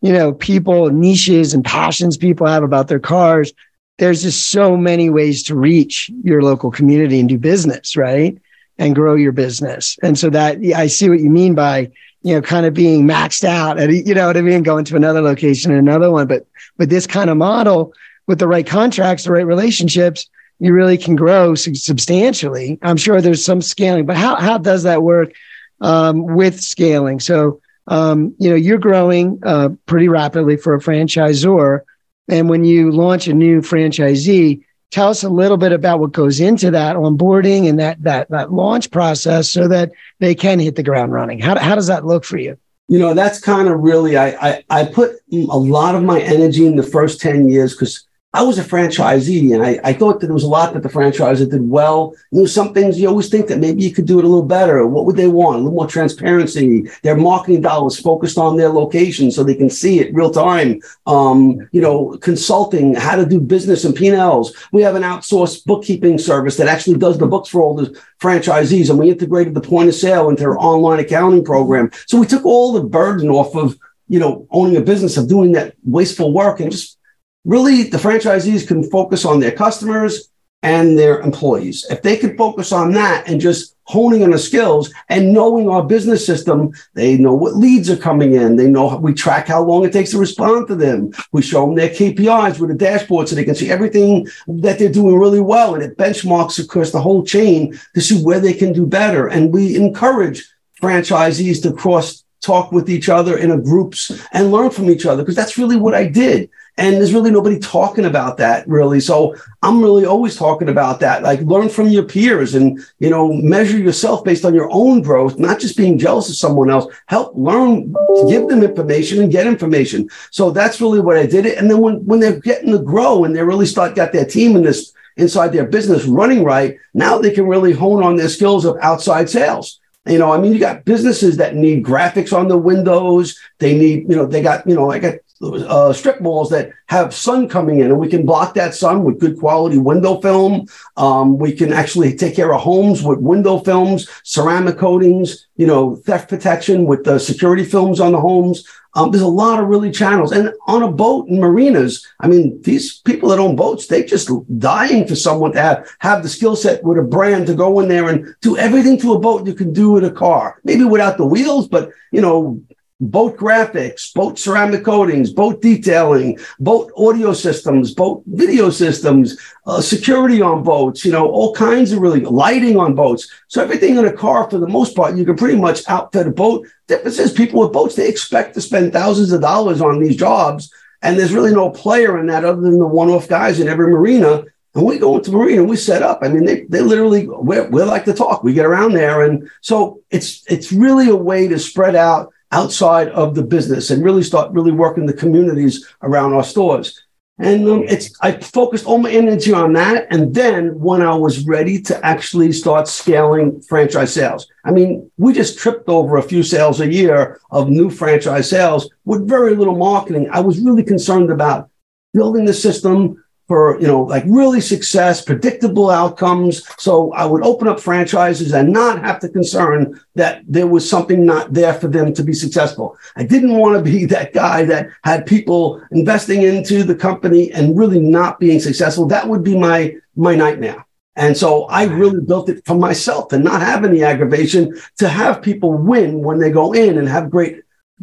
you 0.03 0.13
know, 0.13 0.33
people, 0.33 0.91
niches 0.91 1.55
and 1.55 1.65
passions 1.65 2.17
people 2.17 2.47
have 2.47 2.63
about 2.63 2.89
their 2.89 2.99
cars, 2.99 3.53
there's 3.99 4.23
just 4.23 4.49
so 4.49 4.77
many 4.77 5.11
ways 5.11 5.43
to 5.45 5.55
reach 5.55 6.11
your 6.23 6.43
local 6.43 6.71
community 6.71 7.21
and 7.21 7.29
do 7.29 7.39
business, 7.39 7.97
right? 7.97 8.37
And 8.79 8.95
grow 8.95 9.15
your 9.15 9.33
business. 9.33 9.97
And 10.03 10.19
so 10.19 10.29
that 10.31 10.59
I 10.75 10.89
see 10.89 11.09
what 11.09 11.21
you 11.21 11.31
mean 11.31 11.55
by, 11.55 11.91
you 12.23 12.35
know, 12.35 12.43
kind 12.43 12.67
of 12.67 12.75
being 12.75 13.07
maxed 13.07 13.45
out 13.45 13.79
and 13.79 14.07
you 14.07 14.15
know 14.15 14.27
what 14.27 14.37
I 14.37 14.43
mean, 14.43 14.63
going 14.63 14.85
to 14.87 14.97
another 14.97 15.23
location 15.23 15.71
and 15.71 15.81
another 15.81 16.11
one. 16.11 16.27
But 16.27 16.47
with 16.79 16.91
this 16.91 17.07
kind 17.07 17.31
of 17.31 17.37
model, 17.37 17.95
with 18.27 18.39
the 18.39 18.49
right 18.49 18.67
contracts, 18.67 19.25
the 19.25 19.33
right 19.33 19.47
relationships, 19.47 20.29
you 20.63 20.73
really 20.73 20.97
can 20.97 21.17
grow 21.17 21.57
substantially. 21.57 22.79
I'm 22.83 22.97
sure 22.97 23.21
there's 23.21 23.45
some 23.45 23.61
scaling, 23.61 24.07
but 24.07 24.17
how, 24.17 24.37
how 24.37 24.59
does 24.59 24.85
that 24.85 25.03
work 25.03 25.33
um, 25.81 26.23
with 26.37 26.61
scaling? 26.61 27.19
So, 27.19 27.61
um, 27.89 28.37
you 28.39 28.49
know, 28.49 28.55
you're 28.55 28.79
growing 28.79 29.41
uh, 29.43 29.71
pretty 29.87 30.07
rapidly 30.07 30.57
for 30.57 30.77
a 30.77 30.79
franchisor. 30.79 31.81
And 32.29 32.49
when 32.49 32.65
you 32.65 32.93
launch 32.93 33.27
a 33.27 33.35
new 33.35 33.61
franchisee, 33.61 34.63
tell 34.93 35.09
us 35.09 35.25
a 35.25 35.29
little 35.29 35.57
bit 35.57 35.73
about 35.73 35.99
what 35.99 36.13
goes 36.13 36.39
into 36.39 36.71
that 36.71 36.95
onboarding 36.95 37.69
and 37.69 37.81
that 37.81 38.01
that 38.05 38.31
that 38.31 38.53
launch 38.53 38.93
process 38.93 39.51
so 39.51 39.67
that 39.67 39.91
they 40.21 40.33
can 40.33 40.61
hit 40.61 40.77
the 40.77 40.85
ground 40.85 41.13
running. 41.13 41.41
How, 41.41 41.59
how 41.59 41.75
does 41.75 41.89
that 41.89 42.07
look 42.07 42.25
for 42.25 42.39
you? 42.39 42.57
You 42.87 43.01
know, 43.01 43.15
that's 43.15 43.41
kind 43.41 43.67
of 43.67 43.81
really 43.81 44.17
I, 44.17 44.29
I 44.51 44.65
I 44.71 44.85
put 44.85 45.17
a 45.33 45.59
lot 45.59 45.97
of 45.97 46.05
my 46.05 46.21
energy 46.21 46.67
in 46.69 46.77
the 46.77 46.85
first 46.85 47.21
10 47.21 47.49
years 47.49 47.73
because 47.73 48.07
I 48.35 48.43
was 48.43 48.59
a 48.59 48.65
franchisee 48.65 49.53
and 49.53 49.63
I, 49.63 49.79
I 49.85 49.93
thought 49.93 50.21
that 50.21 50.27
there 50.27 50.35
was 50.35 50.43
a 50.43 50.49
lot 50.49 50.73
that 50.73 50.83
the 50.83 50.89
franchisor 50.89 51.51
did 51.51 51.69
well. 51.69 52.15
You 52.31 52.41
know, 52.41 52.47
some 52.47 52.73
things 52.73 52.99
you 52.99 53.07
always 53.07 53.29
think 53.29 53.47
that 53.49 53.59
maybe 53.59 53.83
you 53.83 53.93
could 53.93 54.07
do 54.07 54.19
it 54.19 54.25
a 54.25 54.29
little 54.29 54.47
better. 54.47 54.87
What 54.87 55.05
would 55.05 55.17
they 55.17 55.29
want? 55.29 55.57
A 55.57 55.59
little 55.59 55.75
more 55.75 55.87
transparency. 55.87 56.89
Their 57.03 57.17
marketing 57.17 57.61
dollars 57.61 58.01
focused 58.01 58.39
on 58.39 58.57
their 58.57 58.71
location 58.71 59.31
so 59.31 59.45
they 59.45 59.55
can 59.55 59.69
see 59.69 60.01
it 60.01 60.15
real 60.15 60.31
time. 60.31 60.81
Um, 61.07 61.69
you 61.73 61.83
know, 61.83 62.17
consulting, 62.23 62.95
how 62.95 63.17
to 63.17 63.27
do 63.27 63.39
business 63.39 63.85
and 63.85 63.95
P&Ls. 63.95 64.57
We 64.73 64.81
have 64.81 64.95
an 64.95 65.03
outsourced 65.03 65.67
bookkeeping 65.67 66.17
service 66.17 66.57
that 66.57 66.69
actually 66.69 66.97
does 66.97 67.19
the 67.19 67.27
books 67.27 67.51
for 67.51 67.61
all 67.61 67.75
the 67.75 68.01
franchisees 68.19 68.89
and 68.89 68.99
we 68.99 69.11
integrated 69.11 69.53
the 69.53 69.61
point 69.61 69.91
of 69.91 69.95
sale 69.95 70.31
into 70.31 70.45
our 70.45 70.59
online 70.59 71.01
accounting 71.01 71.45
program. 71.45 71.91
So 72.07 72.19
we 72.19 72.27
took 72.27 72.47
all 72.47 72.73
the 72.73 72.83
burden 72.83 73.29
off 73.29 73.55
of, 73.55 73.77
you 74.09 74.19
know, 74.19 74.47
owning 74.51 74.77
a 74.77 74.81
business 74.81 75.19
of 75.19 75.29
doing 75.29 75.53
that 75.53 75.75
wasteful 75.85 76.33
work 76.33 76.61
and 76.61 76.73
just 76.73 76.97
really 77.45 77.85
the 77.85 77.99
franchisees 77.99 78.67
can 78.67 78.89
focus 78.91 79.25
on 79.25 79.41
their 79.41 79.53
customers 79.53 80.29
and 80.63 80.97
their 80.97 81.21
employees. 81.21 81.85
If 81.91 82.03
they 82.03 82.17
can 82.17 82.37
focus 82.37 82.71
on 82.71 82.93
that 82.93 83.29
and 83.29 83.41
just 83.41 83.77
honing 83.85 84.23
on 84.23 84.31
the 84.31 84.39
skills 84.39 84.93
and 85.09 85.33
knowing 85.33 85.69
our 85.69 85.83
business 85.83 86.25
system, 86.25 86.73
they 86.95 87.19
know 87.19 87.35
what 87.35 87.57
leads 87.57 87.91
are 87.91 87.97
coming 87.97 88.35
in. 88.35 88.55
They 88.55 88.69
know 88.69 88.97
we 88.97 89.13
track 89.13 89.49
how 89.49 89.63
long 89.65 89.85
it 89.85 89.93
takes 89.93 90.13
to 90.13 90.19
respond 90.19 90.69
to 90.69 90.77
them. 90.77 91.13
We 91.33 91.43
show 91.43 91.67
them 91.67 91.75
their 91.75 91.89
KPIs 91.89 92.61
with 92.61 92.71
a 92.71 92.75
dashboard 92.75 93.29
so 93.29 93.35
they 93.35 93.45
can 93.45 93.57
see 93.57 93.71
everything 93.71 94.29
that 94.47 94.79
they're 94.79 94.89
doing 94.89 95.19
really 95.19 95.41
well. 95.41 95.75
And 95.75 95.83
it 95.83 95.99
benchmarks 95.99 96.63
across 96.63 96.93
the 96.93 97.03
whole 97.03 97.25
chain 97.25 97.79
to 97.95 98.01
see 98.01 98.23
where 98.23 98.41
they 98.41 98.55
can 98.55 98.73
do 98.73 98.87
better. 98.87 99.27
And 99.27 99.53
we 99.53 99.75
encourage 99.75 100.49
franchisees 100.81 101.61
to 101.63 101.73
cross 101.73 102.23
talk 102.41 102.73
with 102.73 102.91
each 102.91 103.09
other 103.09 103.39
in 103.39 103.51
a 103.53 103.59
groups 103.59 104.11
and 104.33 104.51
learn 104.51 104.71
from 104.71 104.91
each 104.91 105.07
other 105.07 105.23
because 105.23 105.37
that's 105.37 105.59
really 105.59 105.77
what 105.77 105.95
I 105.95 106.07
did. 106.07 106.51
And 106.79 106.97
there's 106.97 107.13
really 107.13 107.31
nobody 107.31 107.59
talking 107.59 108.07
about 108.07 108.39
that 108.39 108.67
really. 108.67 108.99
So 108.99 109.37
I'm 109.63 109.83
really 109.83 110.07
always 110.07 110.37
talking 110.37 110.71
about 110.71 111.01
that. 111.01 111.23
Like 111.23 111.41
learn 111.41 111.69
from 111.69 111.89
your 111.89 112.05
peers 112.05 112.55
and, 112.55 112.81
you 112.99 113.11
know, 113.11 113.33
measure 113.33 113.79
yourself 113.79 114.25
based 114.25 114.45
on 114.45 114.55
your 114.55 114.69
own 114.73 115.03
growth, 115.03 115.39
not 115.39 115.61
just 115.61 115.77
being 115.77 115.99
jealous 115.99 116.31
of 116.31 116.37
someone 116.37 116.71
else. 116.71 116.93
Help 117.07 117.35
learn, 117.37 117.95
give 118.29 118.49
them 118.49 118.63
information 118.63 119.23
and 119.23 119.31
get 119.31 119.47
information. 119.47 120.09
So 120.31 120.51
that's 120.51 120.81
really 120.81 121.01
what 121.01 121.19
I 121.19 121.27
did. 121.27 121.45
It. 121.45 121.59
And 121.59 121.71
then 121.71 121.79
when, 121.79 122.05
when 122.07 122.21
they're 122.21 122.41
getting 122.41 122.73
to 122.73 122.79
grow 122.79 123.25
and 123.25 123.37
they 123.37 123.43
really 123.43 123.67
start 123.67 123.95
got 123.95 124.13
their 124.13 124.25
team 124.25 124.57
in 124.57 124.63
this 124.63 124.95
inside 125.19 125.53
their 125.53 125.67
business 125.67 126.07
running 126.07 126.43
right, 126.43 126.79
now 126.95 127.19
they 127.19 127.31
can 127.31 127.47
really 127.47 127.73
hone 127.73 128.03
on 128.03 128.17
their 128.17 128.31
skills 128.31 128.65
of 128.65 128.79
outside 128.81 129.29
sales. 129.29 129.79
You 130.07 130.19
know, 130.19 130.33
I 130.33 130.39
mean, 130.39 130.53
you 130.53 130.59
got 130.59 130.85
businesses 130.85 131.37
that 131.37 131.55
need 131.55 131.85
graphics 131.85 132.37
on 132.37 132.49
the 132.49 132.59
windows. 132.59 133.39
They 133.59 133.79
need, 133.79 134.09
you 134.09 134.17
know, 134.17 134.27
they 134.27 134.43
got, 134.43 134.67
you 134.67 134.75
know, 134.75 134.91
I 134.91 134.99
got 134.99 135.15
uh, 135.43 135.93
strip 135.93 136.21
malls 136.21 136.51
that 136.51 136.71
have 136.87 137.15
sun 137.15 137.49
coming 137.49 137.81
in, 137.81 137.87
and 137.87 137.99
we 137.99 138.09
can 138.09 138.25
block 138.25 138.55
that 138.55 138.75
sun 138.75 139.03
with 139.03 139.19
good 139.19 139.39
quality 139.39 139.79
window 139.79 140.21
film. 140.21 140.67
Um, 140.97 141.39
we 141.39 141.53
can 141.53 141.73
actually 141.73 142.15
take 142.17 142.37
care 142.37 142.55
of 142.55 142.61
homes 142.61 143.03
with 143.03 143.19
window 143.19 143.59
films, 143.59 144.09
ceramic 144.23 144.79
coatings, 144.79 145.47
you 145.57 145.67
know, 145.67 145.97
theft 145.97 146.29
protection 146.29 146.87
with 146.87 147.05
the 147.05 147.19
security 147.19 147.65
films 147.65 148.01
on 148.01 148.13
the 148.13 148.21
homes. 148.21 148.65
Um, 148.95 149.11
there's 149.11 149.23
a 149.23 149.29
lot 149.29 149.59
of 149.59 149.69
really 149.69 149.91
channels. 149.91 150.33
And 150.33 150.53
on 150.67 150.83
a 150.83 150.93
boat 150.93 151.27
in 151.29 151.41
marinas, 151.41 152.07
I 152.21 152.29
mean, 152.29 152.61
these 152.61 152.99
people 153.01 153.31
that 153.31 153.39
own 153.39 153.57
boats, 153.57 153.87
they're 153.87 154.05
just 154.05 154.31
dying 154.59 155.07
for 155.07 155.17
someone 155.17 155.53
to 155.53 155.63
have, 155.63 155.91
have 156.01 156.23
the 156.23 156.29
skill 156.29 156.57
set 156.57 156.85
with 156.85 156.99
a 156.99 157.03
brand 157.03 157.47
to 157.47 157.55
go 157.55 157.81
in 157.81 157.89
there 157.89 158.11
and 158.11 158.35
do 158.43 158.59
everything 158.59 158.99
to 158.99 159.15
a 159.15 159.19
boat 159.19 159.47
you 159.47 159.55
can 159.55 159.73
do 159.73 159.93
with 159.93 160.05
a 160.05 160.11
car. 160.11 160.61
Maybe 160.65 160.85
without 160.85 161.17
the 161.17 161.27
wheels, 161.27 161.69
but 161.69 161.91
you 162.11 162.21
know, 162.21 162.63
boat 163.03 163.37
graphics, 163.37 164.15
boat 164.15 164.39
ceramic 164.39 164.85
coatings, 164.85 165.33
boat 165.33 165.61
detailing, 165.61 166.39
boat 166.61 166.93
audio 166.97 167.33
systems, 167.33 167.93
boat 167.93 168.23
video 168.27 168.71
systems, 168.71 169.37
uh, 169.67 169.81
security 169.81 170.41
on 170.41 170.63
boats, 170.63 171.05
you 171.05 171.11
know, 171.11 171.29
all 171.29 171.53
kinds 171.53 171.91
of 171.91 171.99
really 171.99 172.21
lighting 172.21 172.79
on 172.79 172.95
boats. 172.95 173.29
So 173.49 173.61
everything 173.61 173.97
in 173.97 174.07
a 174.07 174.13
car, 174.13 174.49
for 174.49 174.59
the 174.59 174.69
most 174.69 174.95
part, 174.95 175.17
you 175.17 175.25
can 175.25 175.37
pretty 175.37 175.59
much 175.59 175.83
outfit 175.89 176.29
a 176.29 176.31
boat. 176.31 176.67
Difference 176.87 177.19
is 177.19 177.33
people 177.33 177.61
with 177.61 177.73
boats, 177.73 177.97
they 177.97 178.09
expect 178.09 178.55
to 178.55 178.61
spend 178.61 178.93
thousands 178.93 179.33
of 179.33 179.41
dollars 179.41 179.81
on 179.81 180.01
these 180.01 180.17
jobs. 180.17 180.73
And 181.03 181.19
there's 181.19 181.35
really 181.35 181.53
no 181.53 181.71
player 181.71 182.21
in 182.21 182.29
that 182.29 182.45
other 182.45 182.61
than 182.61 182.79
the 182.79 182.87
one-off 182.87 183.29
guys 183.29 183.59
in 183.59 183.67
every 183.67 183.91
marina. 183.91 184.45
And 184.75 184.87
we 184.87 184.99
go 184.99 185.17
into 185.17 185.33
marina 185.33 185.63
and 185.63 185.69
we 185.69 185.77
set 185.77 186.03
up. 186.03 186.21
I 186.23 186.29
mean, 186.29 186.45
they, 186.45 186.63
they 186.69 186.81
literally, 186.81 187.27
we 187.27 187.59
like 187.83 188.05
to 188.05 188.15
talk. 188.15 188.45
We 188.45 188.53
get 188.53 188.65
around 188.65 188.93
there. 188.93 189.25
And 189.25 189.51
so 189.61 190.01
it's, 190.11 190.45
it's 190.47 190.73
really 190.73 191.09
a 191.09 191.17
way 191.17 191.49
to 191.49 191.59
spread 191.59 191.97
out 191.97 192.33
outside 192.53 193.09
of 193.09 193.35
the 193.35 193.43
business 193.43 193.91
and 193.91 194.05
really 194.05 194.23
start 194.23 194.53
really 194.53 194.73
working 194.73 195.07
the 195.07 195.13
communities 195.13 195.87
around 196.03 196.35
our 196.35 196.45
stores. 196.45 197.03
And 197.39 197.67
um, 197.69 197.85
it's 197.89 198.15
I 198.21 198.33
focused 198.33 198.87
all 198.87 198.99
my 198.99 199.11
energy 199.11 199.53
on 199.53 199.73
that. 199.73 200.07
And 200.11 200.35
then 200.35 200.79
when 200.79 201.01
I 201.03 201.15
was 201.15 201.47
ready 201.47 201.81
to 201.83 202.07
actually 202.07 202.53
start 202.53 202.87
scaling 202.87 203.61
franchise 203.63 204.13
sales, 204.13 204.47
I 204.65 204.71
mean, 204.71 205.11
we 205.17 205.33
just 205.33 205.59
tripped 205.59 205.89
over 205.89 206.19
a 206.19 206.23
few 206.23 206.43
sales 206.43 206.81
a 206.81 206.93
year 206.93 207.41
of 207.51 207.71
new 207.71 207.91
franchise 207.91 208.51
sales 208.51 208.89
with 209.05 209.27
very 209.27 209.57
little 209.57 209.77
marketing. 209.77 210.29
I 210.31 210.41
was 210.41 210.61
really 210.61 210.85
concerned 210.85 211.31
about 211.31 211.71
building 212.13 212.45
the 212.45 212.55
system, 212.55 213.22
for 213.53 213.79
you 213.83 213.87
know 213.87 214.01
like 214.01 214.25
really 214.27 214.63
success 214.63 215.21
predictable 215.21 215.91
outcomes. 215.91 216.63
So 216.79 217.13
i 217.13 217.27
would 217.27 217.45
open 217.45 217.69
up 217.69 217.79
franchises 217.79 218.55
and 218.55 218.73
not 218.73 219.05
have 219.05 219.19
to 219.21 219.29
concern 219.29 220.01
that 220.15 220.43
there 220.49 220.67
was 220.67 220.89
something 220.89 221.27
not 221.27 221.53
there 221.53 221.75
for 221.75 221.89
them 221.89 222.15
to 222.15 222.23
be 222.25 222.33
successful. 222.33 222.97
I 223.15 223.25
didn't 223.25 223.59
want 223.59 223.77
to 223.77 223.83
be 223.93 224.07
that 224.15 224.33
guy 224.33 224.65
that 224.65 224.89
had 225.05 225.27
people 225.27 225.83
investing 225.91 226.41
into 226.41 226.83
the 226.83 226.95
company 226.95 227.53
and 227.53 227.77
really 227.77 228.01
not 228.01 228.41
being 228.41 228.59
successful. 228.59 229.05
That 229.05 229.29
would 229.29 229.45
be 229.45 229.59
my 229.59 229.97
my 230.17 230.35
nightmare. 230.35 230.87
And 231.15 231.37
so 231.37 231.65
I 231.65 231.83
really 231.85 232.23
built 232.23 232.49
it 232.49 232.65
for 232.65 232.75
myself 232.75 233.29
to 233.29 233.39
not 233.39 233.61
have 233.61 233.85
any 233.85 234.03
aggravation, 234.03 234.81
to 234.97 235.09
have 235.09 235.43
people 235.43 235.75
win 235.75 236.23
when 236.23 236.39
they 236.39 236.51
go 236.51 236.73
in 236.73 236.97
and 236.97 237.07
have 237.07 237.31
great, 237.31 237.57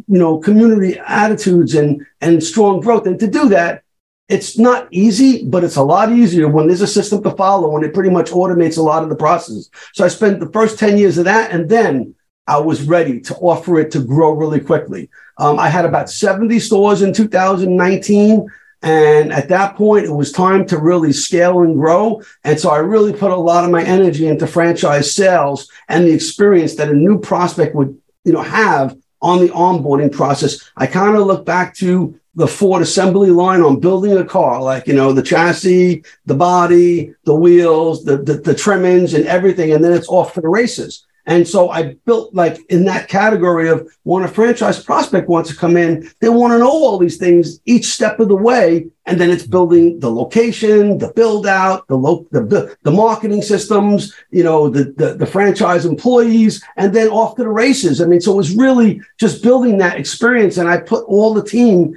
you 0.06 0.20
know, 0.20 0.38
community 0.38 0.96
attitudes 1.04 1.74
and, 1.74 2.06
and 2.20 2.40
strong 2.40 2.78
growth. 2.78 3.08
And 3.08 3.18
to 3.18 3.26
do 3.26 3.48
that, 3.48 3.82
it's 4.30 4.58
not 4.58 4.86
easy, 4.92 5.44
but 5.44 5.64
it's 5.64 5.76
a 5.76 5.82
lot 5.82 6.12
easier 6.12 6.48
when 6.48 6.68
there's 6.68 6.80
a 6.80 6.86
system 6.86 7.22
to 7.24 7.32
follow 7.32 7.76
and 7.76 7.84
it 7.84 7.92
pretty 7.92 8.10
much 8.10 8.30
automates 8.30 8.78
a 8.78 8.82
lot 8.82 9.02
of 9.02 9.08
the 9.08 9.16
processes. 9.16 9.70
So 9.92 10.04
I 10.04 10.08
spent 10.08 10.38
the 10.38 10.50
first 10.52 10.78
10 10.78 10.98
years 10.98 11.18
of 11.18 11.24
that 11.24 11.50
and 11.50 11.68
then 11.68 12.14
I 12.46 12.58
was 12.58 12.82
ready 12.82 13.20
to 13.22 13.34
offer 13.36 13.78
it 13.80 13.90
to 13.92 14.00
grow 14.00 14.32
really 14.32 14.60
quickly. 14.60 15.10
Um, 15.38 15.58
I 15.58 15.68
had 15.68 15.84
about 15.84 16.10
70 16.10 16.58
stores 16.60 17.02
in 17.02 17.12
2019. 17.12 18.48
And 18.82 19.30
at 19.30 19.50
that 19.50 19.76
point, 19.76 20.06
it 20.06 20.12
was 20.12 20.32
time 20.32 20.64
to 20.66 20.78
really 20.78 21.12
scale 21.12 21.60
and 21.60 21.76
grow. 21.76 22.22
And 22.44 22.58
so 22.58 22.70
I 22.70 22.78
really 22.78 23.12
put 23.12 23.30
a 23.30 23.36
lot 23.36 23.64
of 23.64 23.70
my 23.70 23.84
energy 23.84 24.26
into 24.26 24.46
franchise 24.46 25.14
sales 25.14 25.68
and 25.88 26.06
the 26.06 26.12
experience 26.12 26.76
that 26.76 26.88
a 26.88 26.94
new 26.94 27.18
prospect 27.20 27.74
would, 27.74 27.98
you 28.24 28.32
know, 28.32 28.42
have 28.42 28.96
on 29.22 29.40
the 29.40 29.48
onboarding 29.50 30.12
process. 30.12 30.70
I 30.76 30.86
kind 30.86 31.16
of 31.16 31.26
look 31.26 31.44
back 31.44 31.74
to 31.76 32.18
the 32.34 32.46
Ford 32.46 32.80
assembly 32.80 33.30
line 33.30 33.60
on 33.60 33.80
building 33.80 34.16
a 34.16 34.24
car, 34.24 34.62
like, 34.62 34.86
you 34.86 34.94
know, 34.94 35.12
the 35.12 35.22
chassis, 35.22 36.04
the 36.26 36.34
body, 36.34 37.14
the 37.24 37.34
wheels, 37.34 38.04
the, 38.04 38.18
the, 38.18 38.34
the 38.34 38.54
trimmings 38.54 39.14
and 39.14 39.26
everything. 39.26 39.72
And 39.72 39.82
then 39.82 39.92
it's 39.92 40.08
off 40.08 40.32
for 40.32 40.40
the 40.40 40.48
races. 40.48 41.06
And 41.30 41.46
so 41.46 41.70
I 41.70 41.94
built 42.06 42.34
like 42.34 42.58
in 42.70 42.84
that 42.86 43.06
category 43.06 43.68
of 43.68 43.88
when 44.02 44.24
a 44.24 44.28
franchise 44.28 44.82
prospect 44.82 45.28
wants 45.28 45.48
to 45.48 45.56
come 45.56 45.76
in, 45.76 46.10
they 46.18 46.28
want 46.28 46.52
to 46.52 46.58
know 46.58 46.68
all 46.68 46.98
these 46.98 47.18
things 47.18 47.60
each 47.66 47.86
step 47.86 48.18
of 48.18 48.26
the 48.26 48.34
way. 48.34 48.88
And 49.06 49.20
then 49.20 49.30
it's 49.30 49.46
building 49.46 50.00
the 50.00 50.10
location, 50.10 50.98
the 50.98 51.12
build 51.12 51.46
out, 51.46 51.86
the 51.86 51.96
lo- 51.96 52.26
the, 52.32 52.76
the 52.82 52.90
marketing 52.90 53.42
systems, 53.42 54.12
you 54.32 54.42
know, 54.42 54.68
the, 54.68 54.92
the, 54.96 55.14
the 55.14 55.26
franchise 55.26 55.86
employees, 55.86 56.64
and 56.76 56.92
then 56.92 57.08
off 57.08 57.36
to 57.36 57.44
the 57.44 57.48
races. 57.48 58.00
I 58.00 58.06
mean, 58.06 58.20
so 58.20 58.32
it 58.32 58.36
was 58.36 58.56
really 58.56 59.00
just 59.16 59.40
building 59.40 59.78
that 59.78 60.00
experience. 60.00 60.56
And 60.56 60.68
I 60.68 60.78
put 60.78 61.04
all 61.04 61.32
the 61.32 61.44
team 61.44 61.94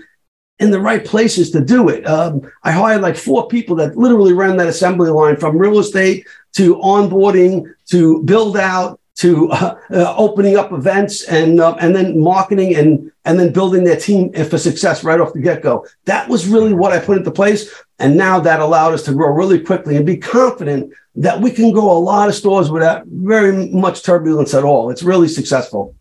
in 0.59 0.69
the 0.69 0.79
right 0.79 1.03
places 1.03 1.49
to 1.51 1.61
do 1.61 1.89
it. 1.89 2.05
Um, 2.05 2.41
I 2.61 2.71
hired 2.71 3.01
like 3.01 3.17
four 3.17 3.47
people 3.47 3.75
that 3.77 3.97
literally 3.97 4.33
ran 4.33 4.57
that 4.57 4.67
assembly 4.67 5.09
line 5.09 5.37
from 5.37 5.57
real 5.57 5.79
estate 5.79 6.27
to 6.53 6.75
onboarding 6.75 7.73
to 7.89 8.21
build 8.23 8.57
out 8.57 8.99
to 9.15 9.50
uh, 9.51 9.79
uh, 9.91 10.15
opening 10.17 10.58
up 10.58 10.72
events 10.72 11.24
and 11.24 11.60
uh, 11.60 11.75
and 11.79 11.96
then 11.96 12.20
marketing 12.20 12.75
and 12.75 13.12
and 13.25 13.39
then 13.39 13.53
building 13.53 13.84
their 13.84 13.98
team 13.98 14.34
for 14.34 14.58
success 14.58 15.03
right 15.03 15.20
off 15.20 15.34
the 15.34 15.39
get 15.39 15.62
go. 15.62 15.86
That 16.05 16.27
was 16.27 16.48
really 16.48 16.74
what 16.74 16.93
I 16.93 17.00
put 17.00 17.17
into 17.17 17.32
place, 17.32 17.72
and 18.00 18.17
now 18.17 18.39
that 18.39 18.60
allowed 18.60 18.93
us 18.93 19.03
to 19.03 19.13
grow 19.13 19.32
really 19.32 19.60
quickly 19.60 19.96
and 19.98 20.05
be 20.05 20.17
confident 20.17 20.93
that 21.15 21.39
we 21.39 21.51
can 21.51 21.72
grow 21.72 21.91
a 21.91 22.00
lot 22.00 22.27
of 22.27 22.36
stores 22.36 22.72
without 22.72 23.05
very 23.05 23.70
much 23.70 24.03
turbulence 24.03 24.53
at 24.53 24.63
all. 24.63 24.89
It's 24.89 25.03
really 25.03 25.27
successful. 25.27 25.96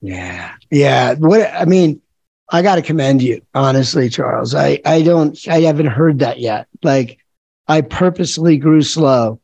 Yeah, 0.00 0.54
yeah. 0.70 1.14
What 1.14 1.48
I 1.54 1.66
mean, 1.66 2.00
I 2.48 2.62
got 2.62 2.76
to 2.76 2.82
commend 2.82 3.22
you, 3.22 3.42
honestly, 3.54 4.08
Charles. 4.08 4.56
I 4.56 4.80
I 4.84 5.02
don't 5.02 5.38
I 5.46 5.60
haven't 5.60 5.86
heard 5.86 6.18
that 6.18 6.40
yet. 6.40 6.66
Like 6.82 7.18
I 7.68 7.82
purposely 7.82 8.56
grew 8.56 8.82
slow 8.82 9.40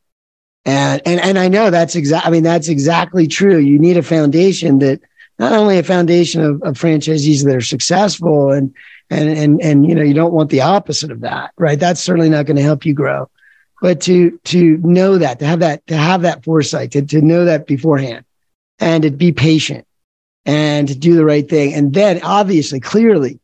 and 0.67 1.01
and 1.05 1.19
and 1.21 1.39
I 1.39 1.47
know 1.47 1.71
that's 1.71 1.95
exact. 1.95 2.27
I 2.27 2.29
mean, 2.29 2.43
that's 2.43 2.67
exactly 2.67 3.25
true. 3.25 3.57
You 3.57 3.79
need 3.79 3.95
a 3.95 4.03
foundation 4.03 4.79
that 4.79 4.99
not 5.39 5.53
only 5.53 5.79
a 5.79 5.83
foundation 5.83 6.43
of, 6.43 6.61
of 6.61 6.77
franchisees 6.77 7.45
that 7.45 7.55
are 7.55 7.61
successful 7.61 8.51
and 8.51 8.75
and 9.09 9.29
and 9.29 9.61
and 9.61 9.87
you 9.87 9.95
know 9.95 10.03
you 10.03 10.13
don't 10.13 10.33
want 10.33 10.49
the 10.49 10.61
opposite 10.61 11.09
of 11.09 11.21
that, 11.21 11.51
right? 11.57 11.79
That's 11.79 12.01
certainly 12.01 12.29
not 12.29 12.45
going 12.45 12.57
to 12.57 12.63
help 12.63 12.85
you 12.85 12.93
grow. 12.93 13.29
But 13.81 14.01
to 14.01 14.37
to 14.45 14.77
know 14.79 15.17
that, 15.17 15.39
to 15.39 15.45
have 15.45 15.61
that, 15.61 15.87
to 15.87 15.95
have 15.95 16.23
that 16.23 16.43
foresight, 16.43 16.91
to, 16.91 17.01
to 17.01 17.21
know 17.21 17.45
that 17.45 17.65
beforehand, 17.65 18.25
and 18.79 19.03
to 19.03 19.11
be 19.11 19.31
patient 19.31 19.87
and 20.45 20.87
to 20.89 20.95
do 20.95 21.15
the 21.15 21.25
right 21.25 21.47
thing, 21.47 21.73
and 21.75 21.93
then 21.93 22.21
obviously, 22.23 22.81
clearly, 22.81 23.39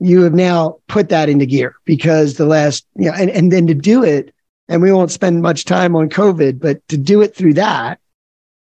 you 0.00 0.22
have 0.22 0.34
now 0.34 0.78
put 0.88 1.10
that 1.10 1.28
into 1.28 1.46
gear 1.46 1.76
because 1.84 2.34
the 2.34 2.46
last, 2.46 2.84
you 2.96 3.10
know, 3.10 3.16
and, 3.16 3.30
and 3.30 3.52
then 3.52 3.68
to 3.68 3.74
do 3.74 4.02
it 4.02 4.33
and 4.68 4.82
we 4.82 4.92
won't 4.92 5.10
spend 5.10 5.42
much 5.42 5.64
time 5.64 5.94
on 5.96 6.08
COVID, 6.08 6.60
but 6.60 6.86
to 6.88 6.96
do 6.96 7.22
it 7.22 7.34
through 7.34 7.54
that 7.54 8.00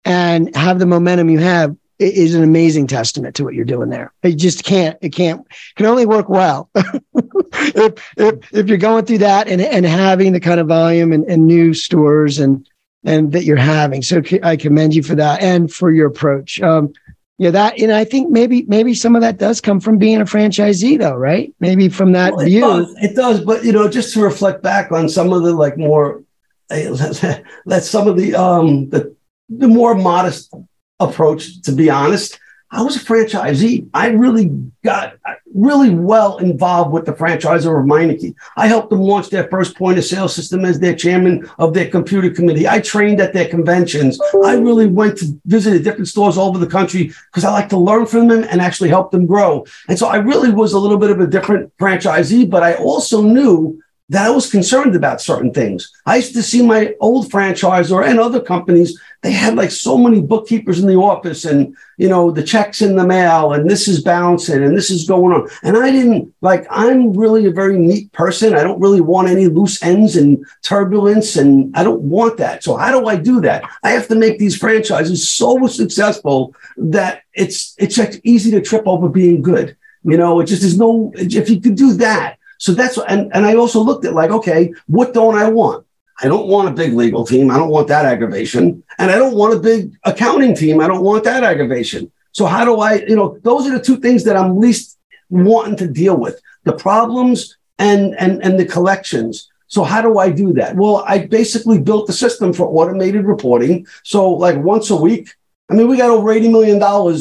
and 0.04 0.54
have 0.54 0.78
the 0.78 0.86
momentum 0.86 1.30
you 1.30 1.38
have 1.38 1.76
is 1.98 2.34
an 2.34 2.44
amazing 2.44 2.86
testament 2.86 3.34
to 3.34 3.44
what 3.44 3.54
you're 3.54 3.64
doing 3.64 3.90
there. 3.90 4.12
It 4.22 4.36
just 4.36 4.64
can't, 4.64 4.96
it 5.00 5.10
can't, 5.10 5.44
can 5.74 5.86
only 5.86 6.06
work 6.06 6.28
well 6.28 6.70
if, 6.74 8.12
if, 8.16 8.54
if 8.54 8.68
you're 8.68 8.78
going 8.78 9.04
through 9.04 9.18
that 9.18 9.48
and, 9.48 9.60
and 9.60 9.84
having 9.84 10.32
the 10.32 10.40
kind 10.40 10.60
of 10.60 10.68
volume 10.68 11.12
and, 11.12 11.24
and 11.24 11.46
new 11.46 11.74
stores 11.74 12.38
and, 12.38 12.68
and 13.04 13.32
that 13.32 13.44
you're 13.44 13.56
having. 13.56 14.02
So 14.02 14.22
I 14.42 14.56
commend 14.56 14.94
you 14.94 15.02
for 15.02 15.16
that 15.16 15.42
and 15.42 15.72
for 15.72 15.90
your 15.90 16.06
approach. 16.06 16.60
Um, 16.60 16.92
yeah, 17.38 17.50
that, 17.52 17.80
and 17.80 17.92
I 17.92 18.04
think 18.04 18.30
maybe, 18.30 18.64
maybe 18.66 18.94
some 18.94 19.14
of 19.14 19.22
that 19.22 19.38
does 19.38 19.60
come 19.60 19.78
from 19.78 19.96
being 19.96 20.20
a 20.20 20.24
franchisee 20.24 20.98
though, 20.98 21.14
right? 21.14 21.54
Maybe 21.60 21.88
from 21.88 22.12
that 22.12 22.32
well, 22.32 22.40
it 22.40 22.46
view. 22.46 22.60
Does. 22.60 22.96
It 23.00 23.14
does. 23.14 23.40
But, 23.40 23.64
you 23.64 23.72
know, 23.72 23.88
just 23.88 24.12
to 24.14 24.20
reflect 24.20 24.62
back 24.62 24.90
on 24.90 25.08
some 25.08 25.32
of 25.32 25.44
the 25.44 25.52
like 25.52 25.78
more, 25.78 26.24
let's 26.70 27.88
some 27.88 28.08
of 28.08 28.16
the, 28.16 28.34
um, 28.34 28.90
the, 28.90 29.14
the 29.48 29.68
more 29.68 29.94
modest 29.94 30.52
approach, 30.98 31.62
to 31.62 31.72
be 31.72 31.88
honest, 31.88 32.40
I 32.70 32.82
was 32.82 32.96
a 32.96 33.00
franchisee. 33.00 33.88
I 33.94 34.08
really 34.08 34.50
got 34.84 35.14
really 35.58 35.90
well 35.90 36.38
involved 36.38 36.92
with 36.92 37.04
the 37.04 37.12
franchisor 37.12 37.80
of 37.80 37.86
Meineke. 37.86 38.34
I 38.56 38.66
helped 38.66 38.90
them 38.90 39.00
launch 39.00 39.30
their 39.30 39.48
first 39.48 39.76
point 39.76 39.98
of 39.98 40.04
sale 40.04 40.28
system 40.28 40.64
as 40.64 40.78
their 40.78 40.94
chairman 40.94 41.48
of 41.58 41.74
their 41.74 41.88
computer 41.88 42.30
committee. 42.30 42.68
I 42.68 42.80
trained 42.80 43.20
at 43.20 43.32
their 43.32 43.48
conventions. 43.48 44.20
I 44.44 44.54
really 44.54 44.86
went 44.86 45.18
to 45.18 45.40
visit 45.46 45.82
different 45.82 46.08
stores 46.08 46.38
all 46.38 46.48
over 46.48 46.58
the 46.58 46.66
country 46.66 47.12
because 47.26 47.44
I 47.44 47.50
like 47.50 47.68
to 47.70 47.78
learn 47.78 48.06
from 48.06 48.28
them 48.28 48.44
and 48.50 48.60
actually 48.60 48.88
help 48.88 49.10
them 49.10 49.26
grow. 49.26 49.64
And 49.88 49.98
so 49.98 50.06
I 50.08 50.16
really 50.16 50.50
was 50.50 50.72
a 50.72 50.78
little 50.78 50.98
bit 50.98 51.10
of 51.10 51.20
a 51.20 51.26
different 51.26 51.76
franchisee, 51.78 52.48
but 52.48 52.62
I 52.62 52.74
also 52.74 53.22
knew 53.22 53.82
that 54.10 54.26
I 54.26 54.30
was 54.30 54.50
concerned 54.50 54.96
about 54.96 55.20
certain 55.20 55.52
things. 55.52 55.92
I 56.06 56.16
used 56.16 56.34
to 56.34 56.42
see 56.42 56.62
my 56.62 56.94
old 57.00 57.30
franchisor 57.30 58.06
and 58.06 58.18
other 58.18 58.40
companies, 58.40 58.98
they 59.22 59.32
had 59.32 59.54
like 59.54 59.70
so 59.70 59.98
many 59.98 60.22
bookkeepers 60.22 60.80
in 60.80 60.86
the 60.86 60.96
office 60.96 61.44
and, 61.44 61.76
you 61.98 62.08
know, 62.08 62.30
the 62.30 62.42
checks 62.42 62.80
in 62.80 62.96
the 62.96 63.06
mail 63.06 63.52
and 63.52 63.68
this 63.68 63.86
is 63.86 64.02
bouncing 64.02 64.62
and 64.62 64.76
this 64.76 64.90
is 64.90 65.06
going 65.06 65.34
on. 65.34 65.48
And 65.62 65.76
I 65.76 65.90
didn't 65.90 66.32
like, 66.40 66.66
I'm 66.70 67.12
really 67.12 67.44
a 67.46 67.50
very 67.50 67.78
neat 67.78 68.10
person. 68.12 68.54
I 68.54 68.62
don't 68.62 68.80
really 68.80 69.02
want 69.02 69.28
any 69.28 69.46
loose 69.48 69.82
ends 69.82 70.16
and 70.16 70.42
turbulence 70.62 71.36
and 71.36 71.76
I 71.76 71.84
don't 71.84 72.02
want 72.02 72.38
that. 72.38 72.64
So 72.64 72.76
how 72.76 72.98
do 72.98 73.08
I 73.08 73.16
do 73.16 73.42
that? 73.42 73.64
I 73.82 73.90
have 73.90 74.08
to 74.08 74.14
make 74.14 74.38
these 74.38 74.56
franchises 74.56 75.28
so 75.28 75.66
successful 75.66 76.54
that 76.78 77.24
it's, 77.34 77.74
it's 77.76 77.98
easy 78.24 78.52
to 78.52 78.62
trip 78.62 78.84
over 78.86 79.08
being 79.10 79.42
good. 79.42 79.76
You 80.02 80.16
know, 80.16 80.40
it 80.40 80.46
just 80.46 80.62
is 80.62 80.78
no, 80.78 81.12
if 81.14 81.50
you 81.50 81.60
could 81.60 81.74
do 81.74 81.92
that, 81.94 82.37
so 82.58 82.72
that's 82.72 82.98
and 82.98 83.30
and 83.32 83.46
I 83.46 83.54
also 83.54 83.80
looked 83.80 84.04
at 84.04 84.14
like, 84.14 84.30
okay, 84.30 84.72
what 84.86 85.14
don't 85.14 85.36
I 85.36 85.48
want? 85.48 85.86
I 86.20 86.26
don't 86.26 86.48
want 86.48 86.68
a 86.68 86.72
big 86.72 86.94
legal 86.94 87.24
team. 87.24 87.50
I 87.50 87.56
don't 87.56 87.70
want 87.70 87.88
that 87.88 88.04
aggravation. 88.04 88.82
And 88.98 89.10
I 89.10 89.16
don't 89.16 89.36
want 89.36 89.54
a 89.54 89.60
big 89.60 89.96
accounting 90.02 90.54
team. 90.56 90.80
I 90.80 90.88
don't 90.88 91.04
want 91.04 91.22
that 91.24 91.44
aggravation. 91.44 92.10
So 92.32 92.44
how 92.44 92.64
do 92.64 92.80
I, 92.80 92.94
you 92.94 93.14
know, 93.14 93.38
those 93.44 93.68
are 93.68 93.78
the 93.78 93.82
two 93.82 93.98
things 93.98 94.24
that 94.24 94.36
I'm 94.36 94.58
least 94.58 94.98
wanting 95.30 95.76
to 95.76 95.86
deal 95.86 96.16
with. 96.16 96.40
The 96.64 96.72
problems 96.72 97.56
and 97.78 98.16
and 98.18 98.42
and 98.42 98.58
the 98.58 98.66
collections. 98.66 99.48
So 99.68 99.84
how 99.84 100.02
do 100.02 100.18
I 100.18 100.30
do 100.30 100.52
that? 100.54 100.74
Well, 100.74 101.04
I 101.06 101.26
basically 101.26 101.80
built 101.80 102.06
the 102.06 102.12
system 102.12 102.52
for 102.52 102.66
automated 102.66 103.26
reporting. 103.26 103.86
So 104.02 104.30
like 104.30 104.56
once 104.56 104.90
a 104.90 104.96
week, 104.96 105.34
I 105.70 105.74
mean, 105.74 105.88
we 105.88 105.98
got 105.98 106.08
over 106.08 106.28
$80 106.28 106.50
million 106.50 106.76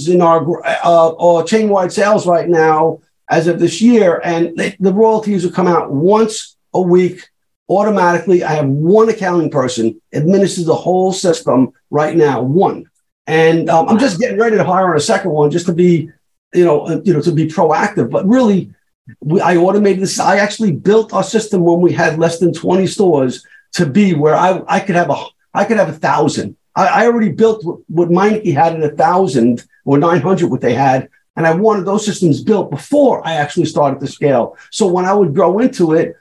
in 0.10 0.22
our, 0.22 0.66
uh, 0.66 1.16
our 1.20 1.44
chain-wide 1.44 1.92
sales 1.92 2.26
right 2.26 2.48
now 2.48 3.02
as 3.30 3.48
of 3.48 3.60
this 3.60 3.82
year, 3.82 4.22
and 4.24 4.58
the 4.80 4.94
royalties 4.94 5.44
will 5.44 5.52
come 5.52 5.68
out 5.68 5.92
once 5.92 6.56
a 6.74 6.82
week 6.82 7.30
automatically. 7.70 8.44
I 8.44 8.54
have 8.54 8.68
one 8.68 9.10
accounting 9.10 9.50
person 9.50 10.02
administers 10.14 10.66
the 10.66 10.76
whole 10.76 11.12
system 11.12 11.74
right 11.90 12.16
now, 12.16 12.42
one, 12.42 12.90
and 13.26 13.70
um, 13.70 13.90
I'm 13.90 14.00
just 14.00 14.20
getting 14.20 14.40
ready 14.40 14.56
to 14.56 14.64
hire 14.64 14.90
on 14.90 14.96
a 14.96 15.02
second 15.02 15.32
one 15.32 15.52
just 15.52 15.66
to 15.66 15.74
be, 15.74 16.10
you 16.54 16.66
know, 16.66 16.88
uh, 16.88 17.02
you 17.04 17.14
know, 17.14 17.22
to 17.22 17.32
be 17.32 17.48
proactive. 17.48 18.10
But 18.10 18.26
really, 18.26 18.74
we, 19.20 19.42
I 19.42 19.58
automated 19.58 20.02
this. 20.02 20.20
I 20.20 20.38
actually 20.38 20.72
built 20.72 21.14
our 21.14 21.24
system 21.24 21.64
when 21.64 21.82
we 21.82 21.92
had 21.92 22.20
less 22.20 22.40
than 22.40 22.54
20 22.54 22.88
stores 22.88 23.46
to 23.74 23.86
be 23.86 24.14
where 24.14 24.36
I, 24.36 24.62
I 24.68 24.80
could 24.80 24.96
have 24.96 25.10
a 25.10 25.26
I 25.54 25.66
could 25.66 25.78
have 25.78 25.90
a 25.90 25.94
thousand. 25.94 26.56
I, 26.76 26.88
I 26.88 27.06
already 27.08 27.32
built 27.32 27.66
what, 27.66 27.80
what 27.88 28.10
Meineke 28.10 28.54
had 28.54 28.76
at 28.76 28.94
a 28.94 28.96
thousand 28.96 29.66
or 29.86 29.98
900, 29.98 30.50
what 30.50 30.62
they 30.62 30.74
had. 30.74 31.10
And 31.38 31.48
I 31.48 31.54
wanted 31.54 31.86
those 31.86 32.06
systems 32.06 32.44
built 32.44 32.72
before 32.72 33.26
I 33.26 33.34
actually 33.36 33.66
started 33.66 34.00
to 34.02 34.08
scale. 34.08 34.58
So 34.72 34.88
when 34.88 35.06
I 35.06 35.14
would 35.14 35.34
grow 35.34 35.60
into 35.60 35.94
it, 35.94 36.16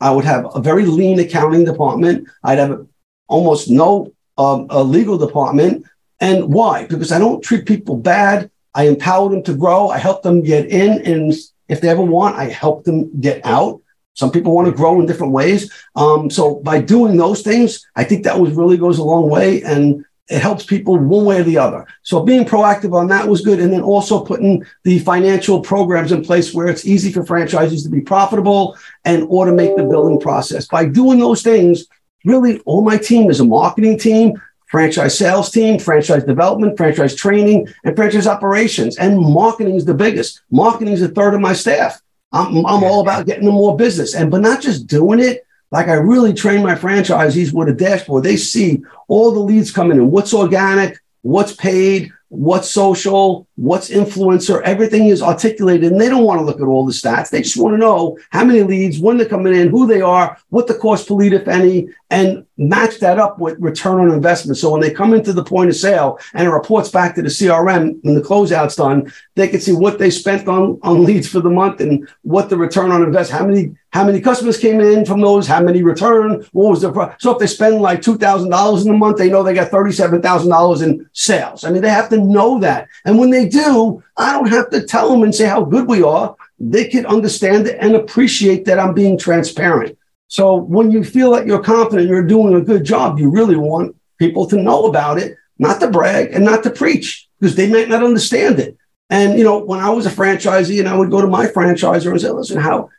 I 0.00 0.10
would 0.10 0.24
have 0.24 0.46
a 0.54 0.60
very 0.60 0.86
lean 0.86 1.18
accounting 1.18 1.64
department. 1.64 2.28
I'd 2.44 2.58
have 2.58 2.86
almost 3.28 3.68
no 3.68 4.12
um, 4.38 4.68
a 4.70 4.82
legal 4.82 5.18
department. 5.18 5.84
And 6.20 6.54
why? 6.54 6.86
Because 6.86 7.12
I 7.12 7.18
don't 7.18 7.42
treat 7.42 7.66
people 7.66 7.96
bad. 7.96 8.50
I 8.74 8.84
empower 8.84 9.28
them 9.28 9.42
to 9.42 9.56
grow. 9.56 9.88
I 9.88 9.98
help 9.98 10.22
them 10.22 10.42
get 10.42 10.66
in. 10.66 11.02
And 11.04 11.34
if 11.68 11.80
they 11.80 11.88
ever 11.88 12.02
want, 12.02 12.36
I 12.36 12.44
help 12.44 12.84
them 12.84 13.20
get 13.20 13.44
out. 13.44 13.82
Some 14.14 14.30
people 14.30 14.54
want 14.54 14.66
to 14.66 14.74
grow 14.74 15.00
in 15.00 15.06
different 15.06 15.32
ways. 15.32 15.72
Um, 15.96 16.30
so 16.30 16.56
by 16.56 16.80
doing 16.80 17.16
those 17.16 17.42
things, 17.42 17.86
I 17.96 18.04
think 18.04 18.24
that 18.24 18.38
was 18.38 18.52
really 18.52 18.76
goes 18.76 18.98
a 18.98 19.04
long 19.04 19.28
way. 19.28 19.62
And 19.62 20.04
it 20.30 20.40
helps 20.40 20.64
people 20.64 20.96
one 20.96 21.24
way 21.24 21.40
or 21.40 21.42
the 21.42 21.58
other. 21.58 21.84
So 22.02 22.22
being 22.22 22.44
proactive 22.44 22.94
on 22.94 23.08
that 23.08 23.26
was 23.26 23.40
good. 23.40 23.58
And 23.58 23.72
then 23.72 23.82
also 23.82 24.24
putting 24.24 24.64
the 24.84 25.00
financial 25.00 25.60
programs 25.60 26.12
in 26.12 26.24
place 26.24 26.54
where 26.54 26.68
it's 26.68 26.86
easy 26.86 27.10
for 27.10 27.26
franchises 27.26 27.82
to 27.82 27.88
be 27.88 28.00
profitable 28.00 28.78
and 29.04 29.24
automate 29.24 29.76
the 29.76 29.82
billing 29.82 30.20
process. 30.20 30.68
By 30.68 30.86
doing 30.86 31.18
those 31.18 31.42
things, 31.42 31.86
really 32.24 32.60
all 32.60 32.82
my 32.82 32.96
team 32.96 33.28
is 33.28 33.40
a 33.40 33.44
marketing 33.44 33.98
team, 33.98 34.40
franchise 34.68 35.18
sales 35.18 35.50
team, 35.50 35.80
franchise 35.80 36.22
development, 36.22 36.76
franchise 36.76 37.16
training, 37.16 37.66
and 37.82 37.96
franchise 37.96 38.28
operations. 38.28 38.96
And 38.98 39.18
marketing 39.18 39.74
is 39.74 39.84
the 39.84 39.94
biggest. 39.94 40.42
Marketing 40.52 40.94
is 40.94 41.02
a 41.02 41.08
third 41.08 41.34
of 41.34 41.40
my 41.40 41.54
staff. 41.54 42.00
I'm, 42.30 42.64
I'm 42.64 42.84
all 42.84 43.00
about 43.00 43.26
getting 43.26 43.46
them 43.46 43.54
more 43.54 43.76
business 43.76 44.14
and, 44.14 44.30
but 44.30 44.42
not 44.42 44.62
just 44.62 44.86
doing 44.86 45.18
it, 45.18 45.44
like 45.70 45.88
I 45.88 45.94
really 45.94 46.32
train 46.32 46.62
my 46.62 46.74
franchisees 46.74 47.52
with 47.52 47.68
a 47.68 47.74
dashboard. 47.74 48.24
They 48.24 48.36
see 48.36 48.82
all 49.08 49.32
the 49.32 49.40
leads 49.40 49.70
coming 49.70 49.98
in, 49.98 50.10
what's 50.10 50.34
organic, 50.34 51.00
what's 51.22 51.54
paid, 51.54 52.12
what's 52.30 52.70
social, 52.70 53.48
what's 53.56 53.90
influencer, 53.90 54.62
everything 54.62 55.06
is 55.06 55.20
articulated 55.20 55.90
and 55.90 56.00
they 56.00 56.08
don't 56.08 56.22
want 56.22 56.38
to 56.38 56.44
look 56.44 56.60
at 56.60 56.66
all 56.66 56.86
the 56.86 56.92
stats. 56.92 57.28
They 57.28 57.42
just 57.42 57.56
want 57.56 57.74
to 57.74 57.78
know 57.78 58.18
how 58.30 58.44
many 58.44 58.62
leads, 58.62 59.00
when 59.00 59.16
they're 59.16 59.28
coming 59.28 59.52
in, 59.52 59.68
who 59.68 59.88
they 59.88 60.00
are, 60.00 60.38
what 60.48 60.68
the 60.68 60.74
cost 60.74 61.08
per 61.08 61.14
lead, 61.14 61.32
if 61.32 61.48
any, 61.48 61.88
and 62.08 62.46
match 62.56 63.00
that 63.00 63.18
up 63.18 63.40
with 63.40 63.58
return 63.58 64.00
on 64.00 64.14
investment. 64.14 64.58
So 64.58 64.70
when 64.70 64.80
they 64.80 64.92
come 64.92 65.12
into 65.12 65.32
the 65.32 65.42
point 65.42 65.70
of 65.70 65.76
sale 65.76 66.20
and 66.32 66.46
it 66.46 66.52
reports 66.52 66.88
back 66.88 67.16
to 67.16 67.22
the 67.22 67.28
CRM 67.28 67.98
when 68.02 68.14
the 68.14 68.20
closeout's 68.20 68.76
done, 68.76 69.12
they 69.34 69.48
can 69.48 69.60
see 69.60 69.72
what 69.72 69.98
they 69.98 70.10
spent 70.10 70.46
on, 70.46 70.78
on 70.84 71.04
leads 71.04 71.28
for 71.28 71.40
the 71.40 71.50
month 71.50 71.80
and 71.80 72.08
what 72.22 72.48
the 72.48 72.56
return 72.56 72.92
on 72.92 73.02
investment, 73.02 73.40
how 73.40 73.46
many 73.46 73.74
how 73.92 74.04
many 74.04 74.20
customers 74.20 74.56
came 74.56 74.80
in 74.80 75.04
from 75.04 75.20
those, 75.20 75.46
how 75.46 75.60
many 75.60 75.82
returned, 75.82 76.46
what 76.52 76.70
was 76.70 76.82
the 76.82 76.92
pro- 76.92 77.12
so 77.18 77.32
if 77.32 77.38
they 77.38 77.46
spend 77.46 77.80
like 77.80 78.00
two 78.02 78.16
thousand 78.16 78.50
dollars 78.50 78.86
in 78.86 78.94
a 78.94 78.96
month, 78.96 79.18
they 79.18 79.28
know 79.28 79.42
they 79.42 79.54
got 79.54 79.70
thirty 79.70 79.92
seven 79.92 80.22
thousand 80.22 80.50
dollars 80.50 80.82
in 80.82 81.08
sales. 81.12 81.64
I 81.64 81.70
mean, 81.70 81.82
they 81.82 81.90
have 81.90 82.08
to 82.10 82.18
know 82.18 82.60
that, 82.60 82.88
and 83.04 83.18
when 83.18 83.30
they 83.30 83.48
do, 83.48 84.02
I 84.16 84.32
don't 84.32 84.48
have 84.48 84.70
to 84.70 84.82
tell 84.82 85.10
them 85.10 85.22
and 85.22 85.34
say 85.34 85.46
how 85.46 85.64
good 85.64 85.88
we 85.88 86.02
are. 86.02 86.36
They 86.58 86.86
can 86.86 87.06
understand 87.06 87.66
it 87.66 87.78
and 87.80 87.96
appreciate 87.96 88.64
that 88.66 88.78
I'm 88.78 88.94
being 88.94 89.18
transparent. 89.18 89.98
So 90.28 90.54
when 90.54 90.92
you 90.92 91.02
feel 91.02 91.32
that 91.32 91.46
you're 91.46 91.62
confident, 91.62 92.08
you're 92.08 92.22
doing 92.22 92.54
a 92.54 92.60
good 92.60 92.84
job, 92.84 93.18
you 93.18 93.30
really 93.30 93.56
want 93.56 93.96
people 94.18 94.46
to 94.46 94.56
know 94.56 94.86
about 94.86 95.18
it, 95.18 95.36
not 95.58 95.80
to 95.80 95.90
brag 95.90 96.32
and 96.32 96.44
not 96.44 96.62
to 96.62 96.70
preach 96.70 97.28
because 97.40 97.56
they 97.56 97.68
might 97.68 97.88
not 97.88 98.04
understand 98.04 98.60
it. 98.60 98.76
And 99.08 99.36
you 99.36 99.42
know, 99.42 99.58
when 99.58 99.80
I 99.80 99.90
was 99.90 100.06
a 100.06 100.10
franchisee 100.10 100.78
and 100.78 100.88
I 100.88 100.96
would 100.96 101.10
go 101.10 101.20
to 101.20 101.26
my 101.26 101.46
franchisor 101.46 102.12
and 102.12 102.20
say, 102.20 102.30
listen, 102.30 102.60
how 102.60 102.90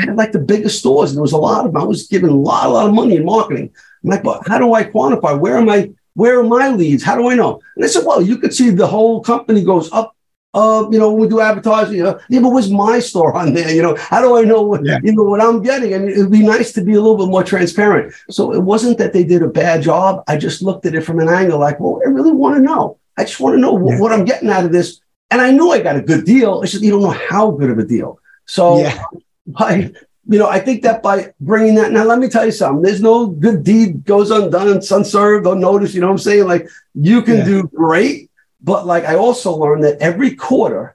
I 0.00 0.06
had 0.06 0.16
like 0.16 0.32
the 0.32 0.38
biggest 0.38 0.78
stores, 0.78 1.10
and 1.10 1.16
there 1.16 1.22
was 1.22 1.32
a 1.32 1.38
lot 1.38 1.66
of 1.66 1.72
them. 1.72 1.82
I 1.82 1.84
was 1.84 2.06
giving 2.06 2.30
a 2.30 2.34
lot, 2.34 2.66
a 2.66 2.70
lot 2.70 2.88
of 2.88 2.94
money 2.94 3.16
in 3.16 3.24
marketing. 3.24 3.70
I'm 4.02 4.10
like, 4.10 4.22
but 4.22 4.46
how 4.46 4.58
do 4.58 4.72
I 4.72 4.84
quantify? 4.84 5.38
Where 5.38 5.58
am 5.58 5.68
I? 5.68 5.90
Where 6.14 6.40
are 6.40 6.44
my 6.44 6.68
leads? 6.68 7.02
How 7.02 7.16
do 7.16 7.28
I 7.28 7.34
know? 7.34 7.60
And 7.76 7.84
they 7.84 7.88
said, 7.88 8.04
well, 8.04 8.20
you 8.20 8.38
could 8.38 8.54
see 8.54 8.70
the 8.70 8.86
whole 8.86 9.22
company 9.22 9.62
goes 9.62 9.90
up. 9.92 10.16
Uh, 10.52 10.88
you 10.90 10.98
know, 10.98 11.12
when 11.12 11.20
we 11.20 11.28
do 11.28 11.40
advertising, 11.40 11.96
you 11.96 12.02
know, 12.02 12.18
yeah, 12.28 12.40
but 12.40 12.48
where's 12.48 12.68
my 12.68 12.98
store 12.98 13.36
on 13.36 13.54
there? 13.54 13.72
You 13.72 13.82
know, 13.82 13.94
how 13.94 14.20
do 14.20 14.36
I 14.36 14.42
know 14.42 14.62
what 14.62 14.84
yeah. 14.84 14.98
you 15.00 15.12
know 15.12 15.22
what 15.22 15.40
I'm 15.40 15.62
getting? 15.62 15.92
And 15.94 16.08
it'd 16.08 16.30
be 16.30 16.42
nice 16.42 16.72
to 16.72 16.82
be 16.82 16.94
a 16.94 17.00
little 17.00 17.16
bit 17.16 17.28
more 17.28 17.44
transparent. 17.44 18.12
So 18.30 18.52
it 18.52 18.58
wasn't 18.58 18.98
that 18.98 19.12
they 19.12 19.22
did 19.22 19.42
a 19.42 19.48
bad 19.48 19.82
job. 19.82 20.24
I 20.26 20.36
just 20.36 20.60
looked 20.60 20.86
at 20.86 20.96
it 20.96 21.02
from 21.02 21.20
an 21.20 21.28
angle 21.28 21.60
like, 21.60 21.78
well, 21.78 22.00
I 22.04 22.08
really 22.08 22.32
want 22.32 22.56
to 22.56 22.62
know. 22.62 22.98
I 23.16 23.24
just 23.24 23.38
want 23.38 23.54
to 23.54 23.60
know 23.60 23.78
yeah. 23.88 24.00
what 24.00 24.12
I'm 24.12 24.24
getting 24.24 24.48
out 24.50 24.64
of 24.64 24.72
this. 24.72 25.00
And 25.30 25.40
I 25.40 25.52
knew 25.52 25.70
I 25.70 25.80
got 25.80 25.94
a 25.94 26.02
good 26.02 26.24
deal. 26.24 26.62
It's 26.62 26.72
just 26.72 26.82
you 26.82 26.90
don't 26.90 27.02
know 27.02 27.10
how 27.10 27.52
good 27.52 27.70
of 27.70 27.78
a 27.78 27.84
deal. 27.84 28.18
So 28.46 28.80
yeah 28.80 29.04
by 29.58 29.92
you 30.30 30.38
know, 30.38 30.48
I 30.48 30.60
think 30.60 30.82
that 30.82 31.02
by 31.02 31.32
bringing 31.40 31.74
that 31.74 31.90
now, 31.90 32.04
let 32.04 32.20
me 32.20 32.28
tell 32.28 32.44
you 32.44 32.52
something. 32.52 32.82
There's 32.82 33.02
no 33.02 33.26
good 33.26 33.64
deed 33.64 34.04
goes 34.04 34.30
undone, 34.30 34.68
unserved, 34.68 35.46
unnoticed. 35.46 35.94
You 35.94 36.02
know 36.02 36.06
what 36.06 36.12
I'm 36.12 36.18
saying? 36.18 36.46
Like 36.46 36.68
you 36.94 37.22
can 37.22 37.38
yeah. 37.38 37.44
do 37.44 37.62
great, 37.64 38.30
but 38.60 38.86
like 38.86 39.04
I 39.04 39.16
also 39.16 39.52
learned 39.56 39.82
that 39.84 39.98
every 39.98 40.36
quarter, 40.36 40.94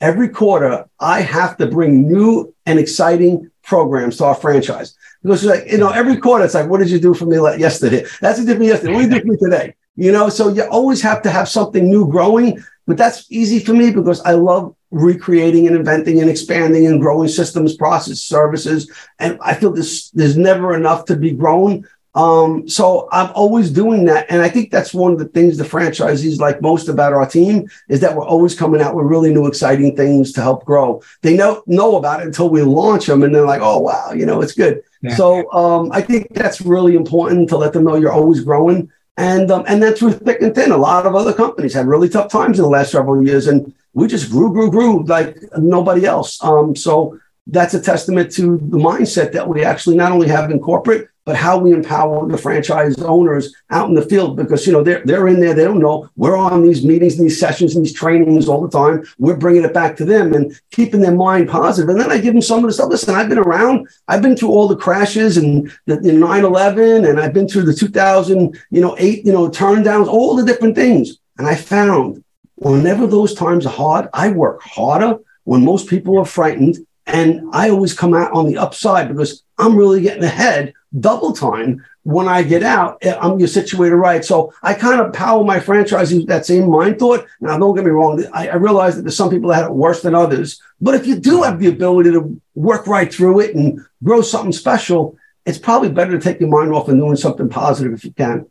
every 0.00 0.28
quarter, 0.28 0.84
I 1.00 1.22
have 1.22 1.56
to 1.58 1.66
bring 1.66 2.10
new 2.10 2.54
and 2.66 2.78
exciting 2.78 3.50
programs 3.62 4.18
to 4.18 4.24
our 4.26 4.34
franchise 4.34 4.94
because 5.22 5.42
like 5.44 5.70
you 5.70 5.78
know 5.78 5.88
every 5.88 6.18
quarter 6.18 6.44
it's 6.44 6.52
like 6.52 6.68
what 6.68 6.78
did 6.78 6.90
you 6.90 7.00
do 7.00 7.14
for 7.14 7.24
me 7.24 7.38
like 7.38 7.58
yesterday 7.58 8.04
that's 8.20 8.38
a 8.38 8.44
different 8.44 8.66
yesterday 8.66 8.92
what 8.92 9.00
did 9.00 9.10
you 9.10 9.20
do 9.20 9.20
for 9.22 9.32
me 9.32 9.36
today 9.38 9.74
you 9.96 10.12
know 10.12 10.28
so 10.28 10.48
you 10.48 10.62
always 10.64 11.00
have 11.00 11.22
to 11.22 11.30
have 11.30 11.48
something 11.48 11.88
new 11.88 12.06
growing 12.06 12.62
but 12.86 12.98
that's 12.98 13.24
easy 13.32 13.58
for 13.58 13.72
me 13.72 13.90
because 13.90 14.20
i 14.22 14.32
love 14.32 14.76
recreating 14.94 15.66
and 15.66 15.76
inventing 15.76 16.20
and 16.20 16.30
expanding 16.30 16.86
and 16.86 17.00
growing 17.00 17.28
systems, 17.28 17.76
process, 17.76 18.20
services. 18.20 18.90
And 19.18 19.38
I 19.42 19.54
feel 19.54 19.72
this 19.72 20.10
there's 20.10 20.36
never 20.36 20.74
enough 20.74 21.04
to 21.06 21.16
be 21.16 21.32
grown. 21.32 21.86
Um, 22.14 22.68
so 22.68 23.08
I'm 23.10 23.32
always 23.34 23.70
doing 23.70 24.04
that. 24.04 24.26
And 24.30 24.40
I 24.40 24.48
think 24.48 24.70
that's 24.70 24.94
one 24.94 25.12
of 25.12 25.18
the 25.18 25.24
things 25.24 25.56
the 25.56 25.64
franchisees 25.64 26.38
like 26.38 26.62
most 26.62 26.88
about 26.88 27.12
our 27.12 27.26
team 27.26 27.68
is 27.88 27.98
that 28.00 28.16
we're 28.16 28.24
always 28.24 28.54
coming 28.54 28.80
out 28.80 28.94
with 28.94 29.06
really 29.06 29.34
new, 29.34 29.46
exciting 29.46 29.96
things 29.96 30.30
to 30.32 30.40
help 30.40 30.64
grow. 30.64 31.02
They 31.22 31.36
know, 31.36 31.64
know 31.66 31.96
about 31.96 32.20
it 32.20 32.26
until 32.26 32.50
we 32.50 32.62
launch 32.62 33.06
them 33.06 33.24
and 33.24 33.34
they're 33.34 33.44
like, 33.44 33.62
oh, 33.62 33.80
wow, 33.80 34.12
you 34.12 34.26
know, 34.26 34.40
it's 34.40 34.54
good. 34.54 34.82
Yeah. 35.02 35.16
So 35.16 35.50
um, 35.52 35.90
I 35.90 36.02
think 36.02 36.32
that's 36.34 36.60
really 36.60 36.94
important 36.94 37.48
to 37.48 37.56
let 37.56 37.72
them 37.72 37.82
know 37.82 37.96
you're 37.96 38.12
always 38.12 38.42
growing. 38.42 38.92
And, 39.16 39.50
um, 39.50 39.64
and 39.66 39.82
that's 39.82 40.00
with 40.00 40.24
thick 40.24 40.40
and 40.40 40.54
thin. 40.54 40.70
A 40.70 40.76
lot 40.76 41.06
of 41.06 41.16
other 41.16 41.32
companies 41.32 41.74
had 41.74 41.88
really 41.88 42.08
tough 42.08 42.30
times 42.30 42.60
in 42.60 42.62
the 42.62 42.68
last 42.70 42.92
several 42.92 43.24
years. 43.26 43.48
And 43.48 43.74
we 43.94 44.06
just 44.06 44.30
grew, 44.30 44.52
grew, 44.52 44.70
grew 44.70 45.04
like 45.04 45.38
nobody 45.56 46.04
else. 46.04 46.42
Um, 46.42 46.76
so 46.76 47.18
that's 47.46 47.74
a 47.74 47.80
testament 47.80 48.32
to 48.32 48.58
the 48.58 48.78
mindset 48.78 49.32
that 49.32 49.48
we 49.48 49.64
actually 49.64 49.96
not 49.96 50.12
only 50.12 50.28
have 50.28 50.50
in 50.50 50.58
corporate, 50.58 51.08
but 51.24 51.36
how 51.36 51.56
we 51.56 51.72
empower 51.72 52.28
the 52.28 52.36
franchise 52.36 53.00
owners 53.02 53.54
out 53.70 53.88
in 53.88 53.94
the 53.94 54.02
field 54.02 54.36
because 54.36 54.66
you 54.66 54.72
know 54.72 54.82
they're 54.82 55.02
they're 55.04 55.28
in 55.28 55.40
there. 55.40 55.54
They 55.54 55.64
don't 55.64 55.78
know. 55.78 56.10
We're 56.16 56.36
on 56.36 56.62
these 56.62 56.84
meetings 56.84 57.18
and 57.18 57.24
these 57.24 57.40
sessions 57.40 57.74
and 57.74 57.84
these 57.84 57.94
trainings 57.94 58.46
all 58.48 58.60
the 58.60 58.68
time. 58.68 59.04
We're 59.18 59.36
bringing 59.36 59.64
it 59.64 59.72
back 59.72 59.96
to 59.96 60.04
them 60.04 60.34
and 60.34 60.58
keeping 60.70 61.00
their 61.00 61.14
mind 61.14 61.48
positive. 61.48 61.88
and 61.88 62.00
then 62.00 62.10
I 62.10 62.18
give 62.18 62.34
them 62.34 62.42
some 62.42 62.58
of 62.58 62.64
the 62.64 62.72
stuff. 62.72 62.90
Listen 62.90 63.14
I've 63.14 63.28
been 63.28 63.38
around. 63.38 63.88
I've 64.08 64.22
been 64.22 64.36
through 64.36 64.50
all 64.50 64.68
the 64.68 64.76
crashes 64.76 65.36
and 65.36 65.70
the, 65.86 65.96
the 65.96 66.10
9/11 66.10 67.08
and 67.08 67.20
I've 67.20 67.32
been 67.32 67.48
through 67.48 67.64
the 67.64 67.74
2000 67.74 68.58
you 68.70 68.80
know 68.80 68.94
8 68.98 69.24
you 69.24 69.32
know 69.32 69.48
turn 69.48 69.82
downs 69.82 70.08
all 70.08 70.36
the 70.36 70.44
different 70.44 70.74
things. 70.74 71.18
And 71.38 71.48
I 71.48 71.54
found 71.56 72.23
whenever 72.56 73.06
those 73.06 73.34
times 73.34 73.66
are 73.66 73.72
hard, 73.72 74.08
I 74.12 74.30
work 74.30 74.62
harder 74.62 75.18
when 75.44 75.64
most 75.64 75.88
people 75.88 76.18
are 76.18 76.24
frightened. 76.24 76.78
And 77.06 77.42
I 77.52 77.68
always 77.68 77.92
come 77.92 78.14
out 78.14 78.32
on 78.32 78.46
the 78.46 78.56
upside 78.56 79.08
because 79.08 79.44
I'm 79.58 79.76
really 79.76 80.00
getting 80.00 80.24
ahead 80.24 80.72
double 80.98 81.32
time 81.32 81.84
when 82.04 82.28
I 82.28 82.42
get 82.42 82.62
out. 82.62 82.98
Eh, 83.02 83.16
I'm 83.20 83.38
you're 83.38 83.48
situated 83.48 83.96
right. 83.96 84.24
So 84.24 84.52
I 84.62 84.74
kind 84.74 85.00
of 85.00 85.12
power 85.12 85.44
my 85.44 85.58
franchisees 85.58 86.18
with 86.18 86.28
that 86.28 86.46
same 86.46 86.70
mind 86.70 86.98
thought. 86.98 87.26
Now, 87.40 87.58
don't 87.58 87.74
get 87.74 87.84
me 87.84 87.90
wrong. 87.90 88.24
I, 88.32 88.48
I 88.48 88.54
realize 88.54 88.96
that 88.96 89.02
there's 89.02 89.16
some 89.16 89.30
people 89.30 89.50
that 89.50 89.56
had 89.56 89.64
it 89.66 89.72
worse 89.72 90.02
than 90.02 90.14
others. 90.14 90.60
But 90.80 90.94
if 90.94 91.06
you 91.06 91.16
do 91.16 91.42
have 91.42 91.58
the 91.58 91.68
ability 91.68 92.12
to 92.12 92.40
work 92.54 92.86
right 92.86 93.12
through 93.12 93.40
it 93.40 93.54
and 93.54 93.80
grow 94.02 94.22
something 94.22 94.52
special, 94.52 95.16
it's 95.44 95.58
probably 95.58 95.90
better 95.90 96.12
to 96.12 96.20
take 96.20 96.40
your 96.40 96.48
mind 96.48 96.72
off 96.72 96.88
and 96.88 96.98
doing 96.98 97.16
something 97.16 97.48
positive 97.48 97.92
if 97.92 98.04
you 98.04 98.12
can. 98.12 98.46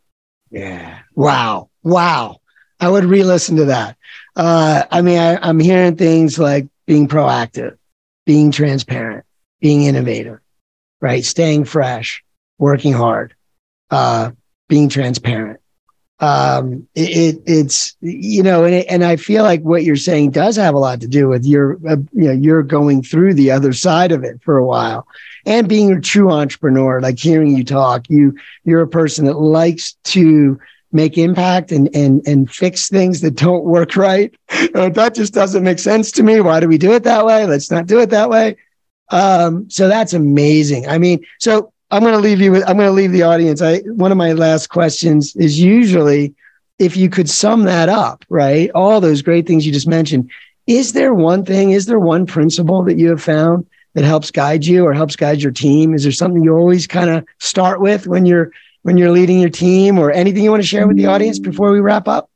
Yeah. 0.50 1.00
Wow. 1.14 1.70
Wow. 1.82 2.38
I 2.80 2.88
would 2.88 3.04
re-listen 3.04 3.56
to 3.56 3.66
that. 3.66 3.96
Uh, 4.36 4.84
I 4.90 5.00
mean, 5.02 5.18
I, 5.18 5.36
I'm 5.36 5.60
hearing 5.60 5.96
things 5.96 6.38
like 6.38 6.66
being 6.86 7.08
proactive, 7.08 7.76
being 8.26 8.50
transparent, 8.50 9.24
being 9.60 9.82
innovative, 9.82 10.40
right? 11.00 11.24
Staying 11.24 11.64
fresh, 11.64 12.24
working 12.58 12.92
hard, 12.92 13.34
uh, 13.90 14.32
being 14.68 14.88
transparent. 14.88 15.60
Um, 16.20 16.86
it, 16.94 17.36
it, 17.36 17.42
it's 17.44 17.96
you 18.00 18.42
know, 18.42 18.64
and 18.64 18.74
it, 18.74 18.86
and 18.88 19.04
I 19.04 19.16
feel 19.16 19.42
like 19.42 19.62
what 19.62 19.82
you're 19.82 19.96
saying 19.96 20.30
does 20.30 20.56
have 20.56 20.74
a 20.74 20.78
lot 20.78 21.00
to 21.00 21.08
do 21.08 21.28
with 21.28 21.44
your 21.44 21.74
uh, 21.88 21.96
you 22.12 22.28
know 22.28 22.32
you're 22.32 22.62
going 22.62 23.02
through 23.02 23.34
the 23.34 23.50
other 23.50 23.72
side 23.72 24.12
of 24.12 24.22
it 24.22 24.40
for 24.42 24.56
a 24.56 24.64
while, 24.64 25.06
and 25.44 25.68
being 25.68 25.92
a 25.92 26.00
true 26.00 26.30
entrepreneur. 26.30 27.00
Like 27.00 27.18
hearing 27.18 27.56
you 27.56 27.64
talk, 27.64 28.08
you 28.08 28.38
you're 28.64 28.80
a 28.80 28.88
person 28.88 29.24
that 29.24 29.38
likes 29.38 29.94
to 30.04 30.58
make 30.94 31.18
impact 31.18 31.72
and 31.72 31.94
and 31.94 32.26
and 32.26 32.50
fix 32.50 32.88
things 32.88 33.20
that 33.20 33.34
don't 33.34 33.64
work 33.64 33.96
right. 33.96 34.34
Uh, 34.74 34.88
that 34.88 35.14
just 35.14 35.32
doesn't 35.32 35.62
make 35.62 35.78
sense 35.78 36.10
to 36.10 36.22
me. 36.24 36.40
Why 36.40 36.58
do 36.58 36.66
we 36.66 36.78
do 36.78 36.92
it 36.94 37.04
that 37.04 37.24
way? 37.24 37.46
Let's 37.46 37.70
not 37.70 37.86
do 37.86 38.00
it 38.00 38.10
that 38.10 38.28
way. 38.28 38.56
Um, 39.10 39.70
so 39.70 39.86
that's 39.86 40.14
amazing. 40.14 40.88
I 40.88 40.98
mean, 40.98 41.24
so 41.38 41.72
I'm 41.92 42.02
going 42.02 42.14
to 42.14 42.20
leave 42.20 42.40
you 42.40 42.50
with. 42.50 42.68
I'm 42.68 42.76
going 42.76 42.88
to 42.88 42.92
leave 42.92 43.12
the 43.12 43.22
audience. 43.22 43.62
I 43.62 43.78
one 43.80 44.10
of 44.10 44.18
my 44.18 44.32
last 44.32 44.68
questions 44.68 45.36
is 45.36 45.60
usually 45.60 46.34
if 46.78 46.96
you 46.96 47.08
could 47.08 47.30
sum 47.30 47.64
that 47.64 47.88
up, 47.88 48.24
right? 48.28 48.70
All 48.74 49.00
those 49.00 49.22
great 49.22 49.46
things 49.46 49.64
you 49.64 49.72
just 49.72 49.86
mentioned. 49.86 50.30
Is 50.66 50.92
there 50.92 51.14
one 51.14 51.44
thing? 51.44 51.70
Is 51.70 51.86
there 51.86 52.00
one 52.00 52.26
principle 52.26 52.82
that 52.84 52.98
you 52.98 53.10
have 53.10 53.22
found 53.22 53.66
that 53.94 54.04
helps 54.04 54.30
guide 54.30 54.64
you 54.64 54.84
or 54.84 54.92
helps 54.92 55.14
guide 55.14 55.42
your 55.42 55.52
team? 55.52 55.94
Is 55.94 56.02
there 56.02 56.12
something 56.12 56.42
you 56.42 56.56
always 56.56 56.86
kind 56.86 57.10
of 57.10 57.24
start 57.38 57.80
with 57.80 58.06
when 58.06 58.26
you're 58.26 58.50
when 58.84 58.98
you're 58.98 59.10
leading 59.10 59.40
your 59.40 59.50
team 59.50 59.98
or 59.98 60.10
anything 60.10 60.44
you 60.44 60.50
want 60.50 60.62
to 60.62 60.66
share 60.66 60.86
with 60.86 60.98
the 60.98 61.06
audience 61.06 61.38
before 61.38 61.72
we 61.72 61.80
wrap 61.80 62.06
up? 62.06 62.30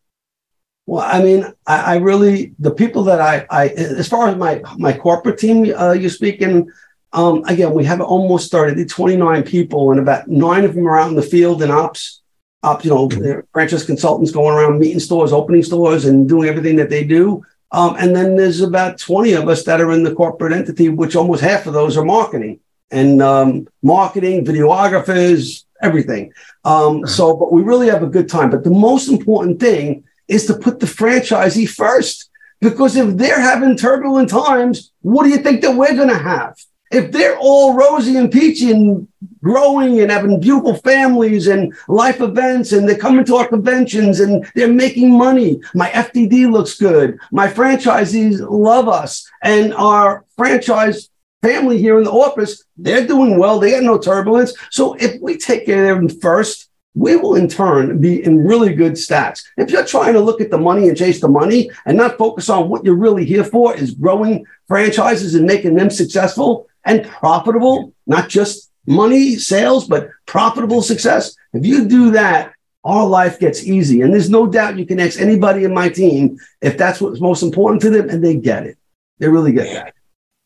Well, 0.87 1.05
I 1.07 1.23
mean, 1.23 1.45
I, 1.67 1.95
I 1.95 1.97
really 1.97 2.55
the 2.59 2.71
people 2.71 3.05
that 3.05 3.21
I, 3.21 3.47
I 3.51 3.69
as 3.69 4.09
far 4.09 4.29
as 4.29 4.37
my 4.37 4.63
my 4.79 4.97
corporate 4.97 5.39
team, 5.39 5.73
uh, 5.77 5.93
you 5.93 6.09
speak 6.09 6.41
in. 6.41 6.73
Um, 7.11 7.43
again, 7.47 7.73
we 7.73 7.85
have 7.85 8.03
almost 8.03 8.47
started 8.47 8.87
29 8.87 9.43
people, 9.45 9.91
and 9.91 10.01
about 10.01 10.29
nine 10.29 10.65
of 10.65 10.75
them 10.75 10.87
are 10.87 10.99
out 10.99 11.09
in 11.09 11.17
the 11.17 11.23
field 11.23 11.63
and 11.63 11.73
ops, 11.73 12.21
ops, 12.63 12.85
you 12.85 12.91
know, 12.91 13.43
franchise 13.53 13.85
consultants 13.85 14.31
going 14.31 14.55
around 14.55 14.79
meeting 14.79 15.01
stores, 15.01 15.33
opening 15.33 15.63
stores, 15.63 16.05
and 16.05 16.29
doing 16.29 16.49
everything 16.49 16.77
that 16.77 16.91
they 16.91 17.05
do. 17.05 17.43
Um, 17.73 17.97
and 17.99 18.15
then 18.15 18.37
there's 18.37 18.61
about 18.61 18.99
20 18.99 19.33
of 19.33 19.49
us 19.49 19.65
that 19.65 19.81
are 19.81 19.93
in 19.93 20.03
the 20.03 20.15
corporate 20.15 20.53
entity, 20.53 20.91
which 20.91 21.17
almost 21.17 21.43
half 21.43 21.67
of 21.67 21.73
those 21.73 21.97
are 21.97 22.05
marketing 22.05 22.61
and 22.91 23.23
um, 23.23 23.69
marketing, 23.83 24.45
videographers, 24.45 25.65
everything. 25.83 26.33
Um, 26.65 27.07
so, 27.17 27.37
but 27.37 27.53
we 27.53 27.63
really 27.63 27.89
have 27.89 28.03
a 28.03 28.09
good 28.09 28.29
time. 28.29 28.51
But 28.51 28.65
the 28.65 28.71
most 28.71 29.09
important 29.09 29.61
thing 29.61 30.05
is 30.27 30.47
to 30.47 30.55
put 30.55 30.81
the 30.81 30.87
franchisee 30.87 31.69
first. 31.69 32.31
Because 32.61 32.97
if 32.97 33.17
they're 33.17 33.41
having 33.41 33.77
turbulent 33.77 34.31
times, 34.31 34.91
what 35.03 35.23
do 35.23 35.31
you 35.31 35.39
think 35.39 35.63
that 35.63 35.77
we're 35.77 35.95
going 35.95 36.09
to 36.09 36.19
have? 36.19 36.57
If 36.91 37.13
they're 37.13 37.39
all 37.39 37.75
rosy 37.75 38.17
and 38.17 38.33
peachy 38.33 38.73
and 38.73 39.07
growing 39.43 40.01
and 40.01 40.11
having 40.11 40.41
beautiful 40.41 40.75
families 40.75 41.47
and 41.47 41.73
life 41.87 42.21
events, 42.21 42.73
and 42.73 42.89
they're 42.89 42.97
coming 42.97 43.25
to 43.27 43.37
our 43.37 43.47
conventions 43.47 44.21
and 44.21 44.51
they're 44.55 44.73
making 44.73 45.17
money. 45.17 45.61
My 45.75 45.91
FDD 45.91 46.51
looks 46.51 46.79
good. 46.79 47.19
My 47.31 47.49
franchisees 47.49 48.41
love 48.41 48.89
us, 48.89 49.29
and 49.43 49.75
our 49.75 50.25
franchise 50.37 51.11
family 51.43 51.79
here 51.79 51.99
in 51.99 52.05
the 52.05 52.11
office, 52.11 52.65
they're 52.77 53.07
doing 53.07 53.39
well. 53.39 53.59
They 53.59 53.73
got 53.73 53.83
no 53.83 53.99
turbulence. 53.99 54.55
So 54.71 54.95
if 54.95 55.21
we 55.21 55.37
take 55.37 55.67
care 55.67 55.93
of 55.93 55.99
them 55.99 56.21
first, 56.21 56.69
we 56.95 57.17
will 57.17 57.37
in 57.37 57.49
turn 57.49 58.01
be 58.01 58.25
in 58.25 58.45
really 58.45 58.75
good 58.75 58.95
stats. 58.95 59.45
If 59.57 59.71
you're 59.71 59.85
trying 59.85 60.15
to 60.15 60.21
look 60.21 60.41
at 60.41 60.51
the 60.51 60.59
money 60.59 60.89
and 60.89 60.97
chase 60.97 61.21
the 61.21 61.29
money 61.29 61.71
and 61.87 61.97
not 61.97 62.19
focus 62.19 62.49
on 62.49 62.69
what 62.69 62.85
you're 62.85 62.97
really 62.97 63.25
here 63.25 63.45
for 63.45 63.77
is 63.77 63.95
growing 63.95 64.45
franchises 64.67 65.35
and 65.35 65.47
making 65.47 65.75
them 65.75 65.91
successful 65.91 66.67
and 66.85 67.05
profitable, 67.05 67.93
not 68.07 68.29
just 68.29 68.73
money, 68.87 69.37
sales, 69.37 69.87
but 69.87 70.09
profitable 70.27 70.83
success. 70.83 71.37
If 71.53 71.65
you 71.65 71.87
do 71.87 72.11
that, 72.13 72.53
our 72.85 73.07
life 73.07 73.39
gets 73.39 73.65
easy. 73.65 74.01
And 74.01 74.13
there's 74.13 74.31
no 74.31 74.47
doubt 74.47 74.79
you 74.79 74.87
can 74.87 74.99
ask 74.99 75.21
anybody 75.21 75.65
in 75.65 75.75
my 75.75 75.91
team 75.91 76.39
if 76.63 76.79
that's 76.79 77.01
what's 77.01 77.21
most 77.21 77.43
important 77.43 77.83
to 77.83 77.91
them, 77.91 78.09
and 78.09 78.25
they 78.25 78.35
get 78.35 78.67
it. 78.67 78.79
They 79.19 79.29
really 79.29 79.53
get 79.53 79.73
that. 79.75 79.95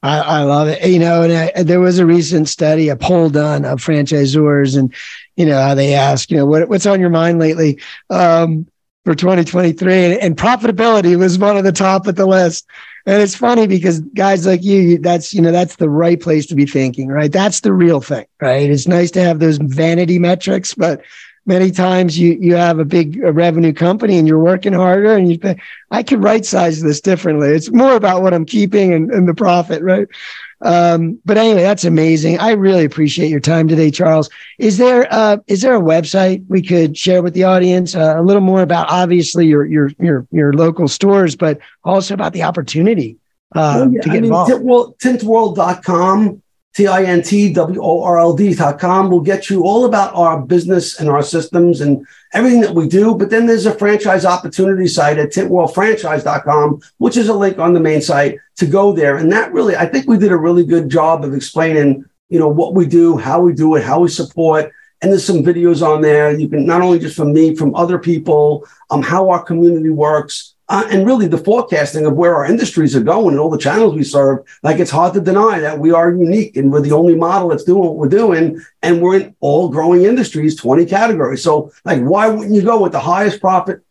I, 0.02 0.18
I 0.18 0.42
love 0.42 0.68
it. 0.68 0.84
You 0.88 0.98
know, 0.98 1.22
and 1.22 1.32
I, 1.32 1.62
there 1.62 1.80
was 1.80 1.98
a 1.98 2.06
recent 2.06 2.48
study, 2.48 2.88
a 2.88 2.96
poll 2.96 3.30
done 3.30 3.64
of 3.64 3.80
franchisors, 3.80 4.76
and 4.76 4.92
you 5.36 5.46
know 5.46 5.60
how 5.60 5.74
they 5.74 5.94
ask, 5.94 6.30
you 6.30 6.36
know, 6.36 6.46
what, 6.46 6.68
what's 6.68 6.86
on 6.86 7.00
your 7.00 7.10
mind 7.10 7.38
lately 7.38 7.80
um, 8.10 8.66
for 9.04 9.14
2023, 9.14 10.04
and, 10.04 10.14
and 10.14 10.36
profitability 10.36 11.16
was 11.16 11.38
one 11.38 11.56
of 11.56 11.64
the 11.64 11.72
top 11.72 12.06
of 12.06 12.16
the 12.16 12.26
list. 12.26 12.66
And 13.04 13.20
it's 13.20 13.34
funny 13.34 13.66
because 13.66 14.00
guys 14.00 14.46
like 14.46 14.62
you, 14.62 14.98
that's, 14.98 15.34
you 15.34 15.42
know, 15.42 15.50
that's 15.50 15.76
the 15.76 15.90
right 15.90 16.20
place 16.20 16.46
to 16.46 16.54
be 16.54 16.66
thinking, 16.66 17.08
right? 17.08 17.32
That's 17.32 17.60
the 17.60 17.72
real 17.72 18.00
thing, 18.00 18.26
right? 18.40 18.70
It's 18.70 18.86
nice 18.86 19.10
to 19.12 19.20
have 19.20 19.40
those 19.40 19.58
vanity 19.58 20.20
metrics, 20.20 20.72
but 20.74 21.02
many 21.44 21.70
times 21.70 22.18
you, 22.18 22.36
you 22.40 22.54
have 22.54 22.78
a 22.78 22.84
big 22.84 23.18
revenue 23.20 23.72
company 23.72 24.18
and 24.18 24.28
you're 24.28 24.38
working 24.38 24.72
harder 24.72 25.14
and 25.14 25.30
you 25.30 25.36
think, 25.36 25.60
I 25.90 26.02
could 26.02 26.22
right 26.22 26.44
size 26.44 26.80
this 26.82 27.00
differently. 27.00 27.48
It's 27.48 27.70
more 27.70 27.94
about 27.96 28.22
what 28.22 28.32
I'm 28.32 28.44
keeping 28.44 28.92
and, 28.92 29.10
and 29.10 29.28
the 29.28 29.34
profit, 29.34 29.82
right? 29.82 30.06
Um, 30.60 31.18
but 31.24 31.36
anyway, 31.36 31.62
that's 31.62 31.84
amazing. 31.84 32.38
I 32.38 32.52
really 32.52 32.84
appreciate 32.84 33.28
your 33.28 33.40
time 33.40 33.66
today, 33.66 33.90
Charles. 33.90 34.30
Is 34.58 34.78
there 34.78 35.08
uh, 35.10 35.38
is 35.48 35.60
there 35.60 35.74
a 35.74 35.80
website 35.80 36.44
we 36.48 36.62
could 36.62 36.96
share 36.96 37.20
with 37.20 37.34
the 37.34 37.42
audience 37.44 37.96
uh, 37.96 38.14
a 38.16 38.22
little 38.22 38.42
more 38.42 38.62
about 38.62 38.88
obviously 38.88 39.46
your 39.46 39.64
your 39.64 39.90
your 39.98 40.26
your 40.30 40.52
local 40.52 40.86
stores, 40.86 41.34
but 41.34 41.58
also 41.82 42.14
about 42.14 42.32
the 42.32 42.44
opportunity 42.44 43.18
uh, 43.56 43.88
yeah. 43.90 44.00
to 44.02 44.08
get 44.08 44.10
I 44.10 44.14
mean, 44.14 44.24
involved? 44.26 44.52
T- 44.52 44.58
well, 44.60 44.94
tintworld.com 45.02 46.42
T-I-N-T-W-O-R-L-D.com 46.74 49.10
will 49.10 49.20
get 49.20 49.50
you 49.50 49.64
all 49.64 49.84
about 49.84 50.14
our 50.14 50.40
business 50.40 50.98
and 50.98 51.10
our 51.10 51.22
systems 51.22 51.82
and 51.82 52.06
everything 52.32 52.62
that 52.62 52.74
we 52.74 52.88
do. 52.88 53.14
But 53.14 53.28
then 53.28 53.44
there's 53.46 53.66
a 53.66 53.74
franchise 53.74 54.24
opportunity 54.24 54.88
site 54.88 55.18
at 55.18 55.32
tintworldfranchise.com, 55.32 56.80
which 56.96 57.18
is 57.18 57.28
a 57.28 57.34
link 57.34 57.58
on 57.58 57.74
the 57.74 57.80
main 57.80 58.00
site 58.00 58.38
to 58.56 58.66
go 58.66 58.92
there. 58.92 59.18
And 59.18 59.30
that 59.32 59.52
really, 59.52 59.76
I 59.76 59.84
think 59.84 60.08
we 60.08 60.16
did 60.16 60.32
a 60.32 60.36
really 60.36 60.64
good 60.64 60.88
job 60.88 61.24
of 61.24 61.34
explaining, 61.34 62.06
you 62.30 62.38
know, 62.38 62.48
what 62.48 62.74
we 62.74 62.86
do, 62.86 63.18
how 63.18 63.40
we 63.40 63.52
do 63.52 63.76
it, 63.76 63.84
how 63.84 64.00
we 64.00 64.08
support. 64.08 64.72
And 65.02 65.10
there's 65.10 65.24
some 65.24 65.42
videos 65.42 65.86
on 65.86 66.00
there. 66.00 66.34
You 66.34 66.48
can 66.48 66.64
not 66.64 66.80
only 66.80 66.98
just 66.98 67.16
from 67.16 67.34
me, 67.34 67.54
from 67.54 67.74
other 67.74 67.98
people, 67.98 68.66
um, 68.90 69.02
how 69.02 69.28
our 69.28 69.42
community 69.42 69.90
works 69.90 70.51
uh, 70.72 70.88
and 70.90 71.04
really 71.04 71.28
the 71.28 71.36
forecasting 71.36 72.06
of 72.06 72.14
where 72.14 72.34
our 72.34 72.46
industries 72.46 72.96
are 72.96 73.02
going 73.02 73.32
and 73.32 73.38
all 73.38 73.50
the 73.50 73.58
channels 73.58 73.94
we 73.94 74.02
serve, 74.02 74.38
like 74.62 74.78
it's 74.78 74.90
hard 74.90 75.12
to 75.12 75.20
deny 75.20 75.60
that 75.60 75.78
we 75.78 75.92
are 75.92 76.10
unique 76.10 76.56
and 76.56 76.72
we're 76.72 76.80
the 76.80 76.92
only 76.92 77.14
model 77.14 77.50
that's 77.50 77.64
doing 77.64 77.82
what 77.82 77.96
we're 77.96 78.08
doing. 78.08 78.58
And 78.80 79.02
we're 79.02 79.20
in 79.20 79.36
all 79.40 79.68
growing 79.68 80.04
industries, 80.04 80.56
20 80.56 80.86
categories. 80.86 81.42
So 81.42 81.70
like, 81.84 82.00
why 82.00 82.28
wouldn't 82.28 82.54
you 82.54 82.62
go 82.62 82.82
with 82.82 82.92
the 82.92 83.00
highest 83.00 83.38
profit 83.38 83.82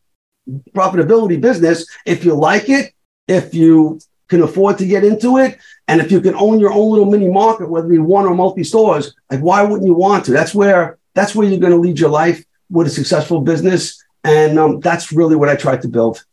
profitability 0.71 1.39
business 1.39 1.85
if 2.07 2.25
you 2.25 2.33
like 2.33 2.67
it, 2.67 2.95
if 3.27 3.53
you 3.53 3.99
can 4.27 4.41
afford 4.41 4.79
to 4.79 4.87
get 4.87 5.03
into 5.03 5.37
it, 5.37 5.59
and 5.87 6.01
if 6.01 6.11
you 6.11 6.19
can 6.19 6.33
own 6.33 6.59
your 6.59 6.73
own 6.73 6.89
little 6.89 7.11
mini 7.11 7.29
market, 7.29 7.69
whether 7.69 7.85
it 7.85 7.91
be 7.91 7.99
one 7.99 8.25
or 8.25 8.33
multi 8.33 8.63
stores, 8.63 9.13
like 9.29 9.41
why 9.41 9.61
wouldn't 9.61 9.85
you 9.85 9.93
want 9.93 10.25
to? 10.25 10.31
That's 10.31 10.55
where 10.55 10.97
that's 11.13 11.35
where 11.35 11.47
you're 11.47 11.59
going 11.59 11.73
to 11.73 11.77
lead 11.77 11.99
your 11.99 12.09
life 12.09 12.43
with 12.71 12.87
a 12.87 12.89
successful 12.89 13.41
business. 13.41 14.03
And 14.23 14.57
um, 14.57 14.79
that's 14.79 15.11
really 15.11 15.35
what 15.35 15.49
I 15.49 15.55
tried 15.55 15.83
to 15.83 15.87
build 15.87 16.25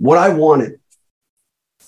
what 0.00 0.18
I 0.18 0.30
wanted. 0.30 0.80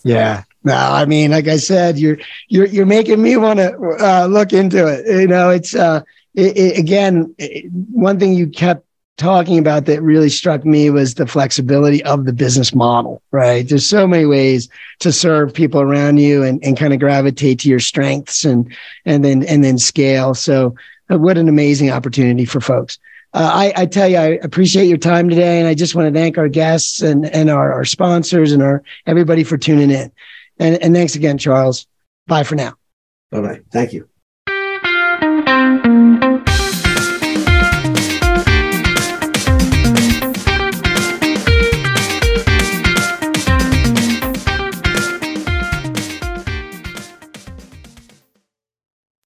Yeah. 0.05 0.44
No, 0.64 0.75
I 0.75 1.07
mean, 1.07 1.33
like 1.33 1.48
I 1.48 1.57
said, 1.57 1.98
you're 1.98 2.18
you're 2.46 2.66
you're 2.66 2.87
making 2.87 3.20
me 3.20 3.37
want 3.37 3.59
to 3.59 3.75
uh, 3.98 4.27
look 4.31 4.53
into 4.53 4.87
it. 4.87 5.20
You 5.20 5.27
know, 5.27 5.51
it's 5.51 5.75
uh, 5.75 6.03
it, 6.35 6.57
it, 6.57 6.79
again 6.79 7.35
it, 7.38 7.68
one 7.72 8.20
thing 8.20 8.35
you 8.35 8.46
kept 8.46 8.87
talking 9.16 9.59
about 9.59 9.87
that 9.87 10.03
really 10.03 10.29
struck 10.29 10.64
me 10.64 10.88
was 10.88 11.14
the 11.14 11.27
flexibility 11.27 12.03
of 12.05 12.27
the 12.27 12.33
business 12.33 12.75
model. 12.75 13.22
Right? 13.33 13.68
There's 13.68 13.88
so 13.88 14.07
many 14.07 14.25
ways 14.25 14.68
to 15.01 15.11
serve 15.11 15.53
people 15.53 15.81
around 15.81 16.18
you 16.18 16.44
and 16.44 16.62
and 16.62 16.77
kind 16.77 16.92
of 16.92 17.01
gravitate 17.01 17.59
to 17.61 17.68
your 17.68 17.81
strengths 17.81 18.44
and 18.44 18.72
and 19.05 19.25
then 19.25 19.42
and 19.42 19.64
then 19.64 19.79
scale. 19.79 20.33
So, 20.35 20.77
uh, 21.11 21.18
what 21.18 21.38
an 21.38 21.48
amazing 21.48 21.90
opportunity 21.90 22.44
for 22.44 22.61
folks 22.61 22.98
uh, 23.35 23.51
I, 23.53 23.73
I, 23.77 23.87
tell 23.87 24.09
you, 24.09 24.18
I 24.18 24.38
appreciate 24.42 24.87
your 24.87 24.99
time 24.99 25.29
today, 25.29 25.59
and 25.59 25.66
I 25.66 25.75
just 25.75 25.95
want 25.95 26.12
to 26.12 26.18
thank 26.18 26.37
our 26.37 26.49
guests 26.49 27.01
and 27.01 27.25
and 27.25 27.49
our, 27.51 27.73
our 27.73 27.85
sponsors 27.85 28.53
and 28.53 28.62
our 28.62 28.83
everybody 29.07 29.42
for 29.42 29.57
tuning 29.57 29.90
in. 29.90 30.12
And, 30.59 30.83
and 30.83 30.95
thanks 30.95 31.14
again, 31.14 31.38
Charles. 31.38 31.87
Bye 32.27 32.42
for 32.45 32.57
now. 32.57 32.75
Bye 33.31 33.40
bye. 33.40 33.61
Thank 33.71 33.95
you. 33.95 34.12